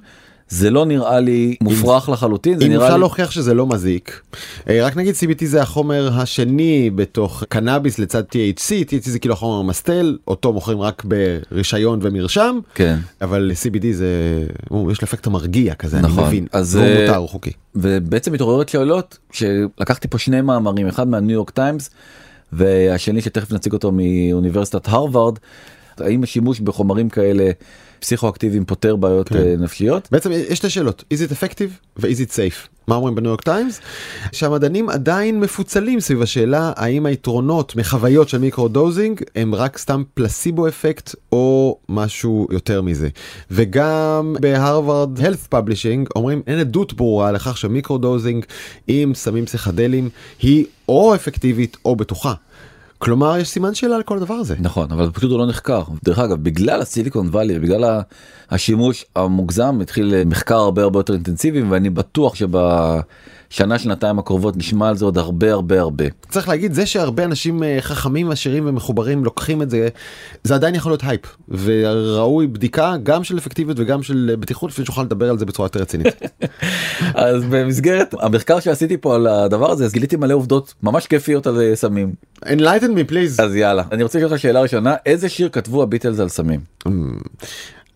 [0.55, 4.21] זה לא נראה לי מופרך לחלוטין זה אם נראה אפשר לי להוכיח שזה לא מזיק.
[4.69, 9.61] אה, רק נגיד CBT זה החומר השני בתוך קנאביס לצד THC, THC זה כאילו החומר
[9.61, 14.07] המסטל, אותו מוכרים רק ברישיון ומרשם, כן אבל CBD זה,
[14.69, 17.53] הוא, יש לו אפקט המרגיע כזה, נכון, אני מבין, אז, והוא אה, מותר, הוא חוקי.
[17.75, 21.91] ובעצם מתעוררת שאלות שלקחתי פה שני מאמרים אחד מהניו יורק טיימס
[22.53, 25.39] והשני שתכף נציג אותו מאוניברסיטת הרווארד
[25.99, 27.51] האם השימוש בחומרים כאלה
[28.05, 29.37] פסיכואקטיביים פותר בעיות כן.
[29.37, 32.69] אה, נפשיות בעצם יש שתי שאלות, is it effective ו-is it safe?
[32.89, 33.81] מה אומרים בניו יורק טיימס?
[34.33, 40.69] שהמדענים עדיין מפוצלים סביב השאלה האם היתרונות מחוויות של מיקרו דוזינג הם רק סתם placebo
[40.69, 43.09] effect או משהו יותר מזה.
[43.51, 48.45] וגם בהרווארד Health Publishing אומרים אין עדות ברורה לכך שמיקרו דוזינג
[48.87, 50.09] עם סמים פסיכדליים
[50.43, 52.35] היא או אפקטיבית או בטוחה.
[53.05, 54.55] כלומר יש סימן שאלה על כל הדבר הזה.
[54.61, 58.01] נכון אבל פשוט הוא לא נחקר דרך אגב בגלל הסיליקון ואלי בגלל
[58.51, 62.35] השימוש המוגזם התחיל מחקר הרבה הרבה יותר אינטנסיבי ואני בטוח
[63.55, 66.05] שבשנה שנתיים הקרובות נשמע על זה עוד הרבה הרבה הרבה.
[66.29, 69.89] צריך להגיד זה שהרבה אנשים אה, חכמים עשירים ומחוברים לוקחים את זה
[70.45, 75.03] זה עדיין יכול להיות הייפ וראוי בדיקה גם של אפקטיביות וגם של בטיחות לפני שנוכל
[75.03, 76.15] לדבר על זה בצורה יותר רצינית.
[77.15, 81.61] אז במסגרת המחקר שעשיתי פה על הדבר הזה אז גיליתי מלא עובדות ממש כיפיות על
[81.61, 82.15] אה, סמים
[82.45, 83.43] enlighten me please.
[83.43, 86.61] אז יאללה אני רוצה לשאול אותך שאלה ראשונה איזה שיר כתבו הביטלס על סמים.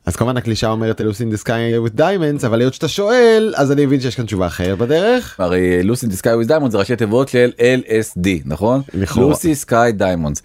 [0.08, 3.72] אז כמובן הקלישה אומרת אלוס in the sky with diamonds אבל היות שאתה שואל אז
[3.72, 5.40] אני מבין שיש כאן תשובה אחרת בדרך.
[5.40, 8.80] הרי Lucy sky with diamond זה ראשי תיבות של LSD נכון?
[9.16, 10.42] Lucy sky diamonds.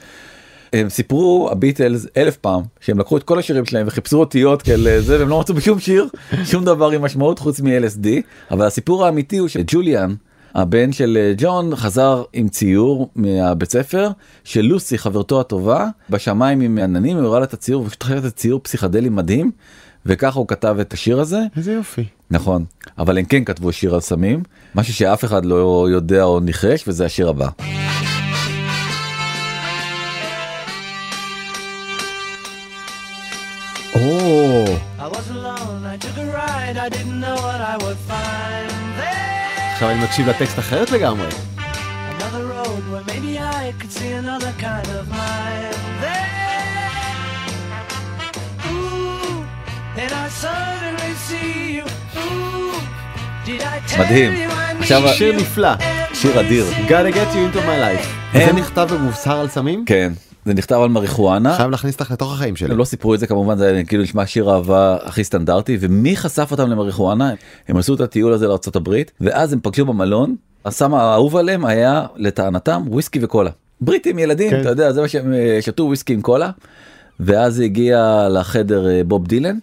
[0.74, 5.20] הם סיפרו הביטלס אלף פעם שהם לקחו את כל השירים שלהם וחיפשו אותיות כאלה זה
[5.20, 6.08] והם לא מצאו בשום שיר
[6.44, 8.08] שום דבר עם משמעות חוץ מ-LSD
[8.52, 10.14] אבל הסיפור האמיתי הוא שג'וליאן
[10.56, 14.10] הבן של אה, ג'ון חזר עם ציור מהבית ספר
[14.44, 18.36] של לוסי חברתו הטובה בשמיים עם עננים הוא הראה לה את הציור ופשוט חייב את
[18.36, 19.52] ציור פסיכדלי מדהים
[20.06, 22.06] וככה הוא כתב את השיר הזה איזה יופי.
[22.32, 22.66] נכון
[22.98, 24.44] אבל הם כן כתבו שיר על סמים
[24.76, 27.50] משהו שאף אחד לא יודע או ניחש וזה השיר הבא.
[33.96, 34.66] או,
[35.00, 38.83] I was alone, I took a ride, I didn't know what I would find.
[39.84, 41.28] עכשיו אני מקשיב לטקסט אחרת לגמרי.
[41.28, 46.90] Another road where maybe I could see another kind of mind there.
[48.72, 49.44] Ooh,
[50.02, 51.86] and I suddenly see you.
[52.16, 52.74] Ooh,
[53.46, 54.50] did I tell מדהים.
[54.80, 55.74] עכשיו, שיר נפלא.
[56.14, 56.66] שיר אדיר.
[56.88, 58.08] gotta get you into my life.
[58.34, 59.86] זה נכתב ומובשר על סמים?
[59.86, 60.14] כן
[60.46, 61.56] זה נכתב על מריחואנה.
[61.58, 62.72] חייב להכניס אותך לתוך החיים שלי.
[62.72, 66.48] הם לא סיפרו את זה כמובן זה כאילו נשמע שיר אהבה הכי סטנדרטי ומי חשף
[66.52, 67.34] אותם למריחואנה
[67.68, 68.90] הם עשו את הטיול הזה לארה"ב
[69.22, 73.52] ואז הם פגשו במלון הסם האהוב עליהם היה לטענתם וויסקי וקולה.
[73.82, 74.62] בריטים ילדים כן.
[74.62, 76.52] אתה יודע זה מה שהם אה, שתו וויסקי עם קולה.
[77.20, 79.58] ואז הגיע לחדר אה, בוב דילן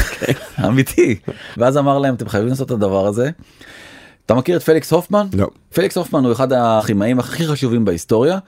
[0.66, 1.18] אמיתי
[1.56, 3.30] ואז אמר להם אתם חייבים לעשות את הדבר הזה.
[4.26, 5.26] אתה מכיר את פליקס הופמן?
[5.32, 5.48] לא.
[5.74, 8.38] פליקס הופמן הוא אחד הכימאים הכי חשובים בהיסטוריה.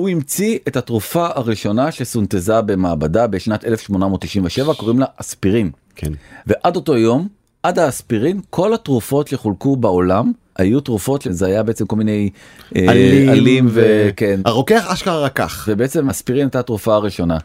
[0.00, 5.70] הוא המציא את התרופה הראשונה שסונתזה במעבדה בשנת 1897 קוראים לה אספירין.
[5.94, 6.12] כן.
[6.46, 7.28] ועד אותו יום
[7.62, 12.30] עד האספירין כל התרופות שחולקו בעולם היו תרופות שזה היה בעצם כל מיני
[12.76, 12.86] אה,
[13.30, 15.68] עלים וכן הרוקח אשכרה רקח.
[15.68, 17.38] ובעצם אספירין הייתה התרופה הראשונה.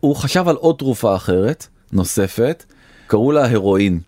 [0.00, 2.64] הוא חשב על עוד תרופה אחרת נוספת
[3.06, 4.00] קראו לה הרואין.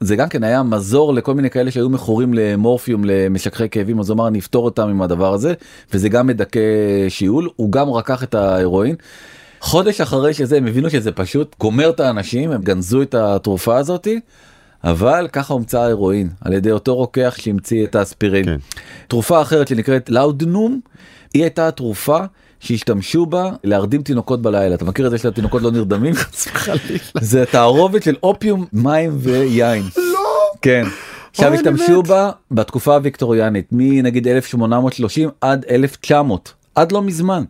[0.00, 4.14] זה גם כן היה מזור לכל מיני כאלה שהיו מכורים למורפיום למשככי כאבים אז הוא
[4.14, 5.54] אמר אני אפתור אותם עם הדבר הזה
[5.92, 6.60] וזה גם מדכא
[7.08, 8.94] שיעול הוא גם רקח את ההרואין.
[9.60, 14.20] חודש אחרי שזה הם הבינו שזה פשוט גומר את האנשים הם גנזו את התרופה הזאתי.
[14.84, 18.44] אבל ככה הומצא ההרואין על ידי אותו רוקח שהמציא את האספירין.
[18.44, 18.56] כן.
[19.08, 20.80] תרופה אחרת שנקראת לאודנום
[21.34, 22.18] היא הייתה התרופה
[22.60, 26.14] שהשתמשו בה להרדים תינוקות בלילה אתה מכיר את זה שהתינוקות לא נרדמים
[27.20, 29.82] זה תערובת של אופיום מים ויין
[30.14, 30.20] לא.
[30.62, 30.84] כן.
[31.30, 32.02] עכשיו השתמשו.
[32.02, 37.44] בה בתקופה הוויקטוריאנית מנגיד 1830 עד 1900 עד לא מזמן.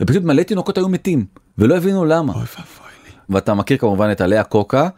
[0.00, 1.24] ופשוט מלא תינוקות היו מתים
[1.58, 2.32] ולא הבינו למה.
[3.30, 4.88] ואתה מכיר כמובן את עלי הקוקה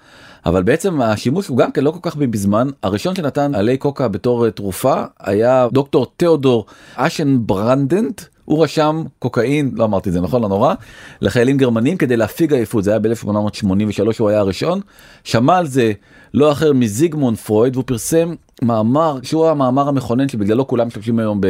[0.46, 4.46] אבל בעצם השימוש הוא גם כן לא כל כך בזמן הראשון שנתן עלי קוקה בתור
[4.46, 8.22] אה, תרופה היה דוקטור תיאודור אשן ברנדנט.
[8.44, 10.74] הוא רשם קוקאין לא אמרתי את זה נכון לא נורא
[11.20, 14.81] לחיילים גרמנים כדי להפיג עייפות זה היה ב-1883 הוא היה הראשון
[15.24, 15.92] שמע על זה
[16.35, 21.40] לא אחר מזיגמונד פרויד והוא פרסם מאמר שהוא המאמר המכונן שבגללו כולם משתמשים היום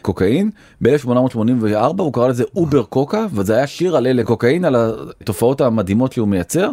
[0.00, 4.76] בקוקאין ב-1884 הוא קרא לזה Über Coca וזה היה שיר על הקוקאין על
[5.20, 6.70] התופעות המדהימות שהוא מייצר.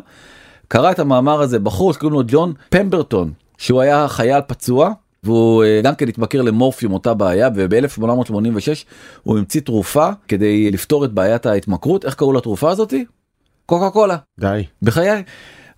[0.71, 4.91] קרא את המאמר הזה בחור שקוראים לו ג'ון פמברטון שהוא היה חייל פצוע
[5.23, 8.33] והוא אה, גם כן התמכר למורפיום אותה בעיה וב-1886
[9.23, 13.05] הוא המציא תרופה כדי לפתור את בעיית ההתמכרות איך קראו לתרופה הזאתי?
[13.65, 14.63] קוקה קולה די.
[14.81, 15.23] בחיי.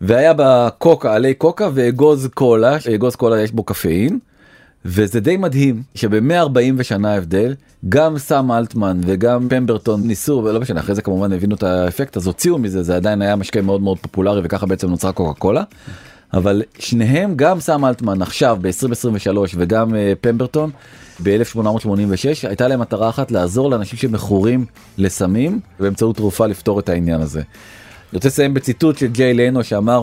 [0.02, 4.20] והיה בקוקה עלי קוקה ואגוז קולה אגוז קולה יש בו קפאין.
[4.86, 7.56] וזה די מדהים שב-140 שנה הבדל
[7.90, 12.28] גם סם אלטמן וגם פמברטון ניסו ולא משנה אחרי זה כמובן הבינו את האפקט אז
[12.28, 15.64] הוציאו מזה זה עדיין היה משקה מאוד מאוד פופולרי וככה בעצם נוצרה קוקה קולה.
[16.34, 20.70] אבל שניהם גם סם אלטמן עכשיו ב-2023 וגם uh, פמברטון
[21.24, 24.66] ב-1886 הייתה להם מטרה אחת לעזור לאנשים שמכורים
[24.98, 27.40] לסמים באמצעות תרופה לפתור את העניין הזה.
[27.40, 30.02] אני רוצה לסיים בציטוט של ג'יי לנו שאמר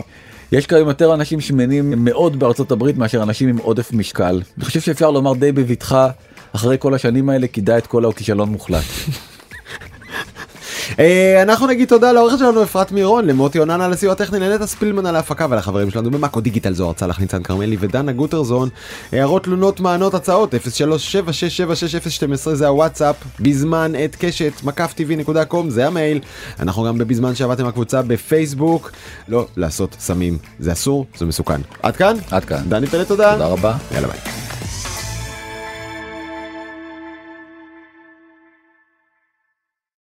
[0.51, 4.41] יש כיום יותר אנשים שמנים מאוד בארצות הברית מאשר אנשים עם עודף משקל.
[4.57, 6.09] אני חושב שאפשר לומר די בבטחה
[6.55, 8.83] אחרי כל השנים האלה כדאי את כל הכישלון מוחלט.
[10.99, 15.05] אה, אנחנו נגיד תודה לעורכת שלנו אפרת מירון, למוטי אוננה על הסיוע הטכני, לנטע ספילמן
[15.05, 18.69] על ההפקה ולחברים שלנו במאקו דיגיטל זוהר צלח ניצן כרמלי ודנה גוטרזון.
[19.11, 20.57] הערות תלונות מענות הצעות 0376766012
[22.53, 24.93] זה הוואטסאפ, בזמן את קשת מקף
[25.47, 26.19] קום זה המייל.
[26.59, 28.91] אנחנו גם בבזמן שעבדתם הקבוצה בפייסבוק.
[29.27, 31.61] לא לעשות סמים זה אסור זה מסוכן.
[31.83, 32.15] עד כאן?
[32.31, 32.61] עד כאן.
[32.69, 33.33] דני פלד תודה.
[33.33, 33.77] תודה רבה.
[33.91, 34.48] יאללה ביי.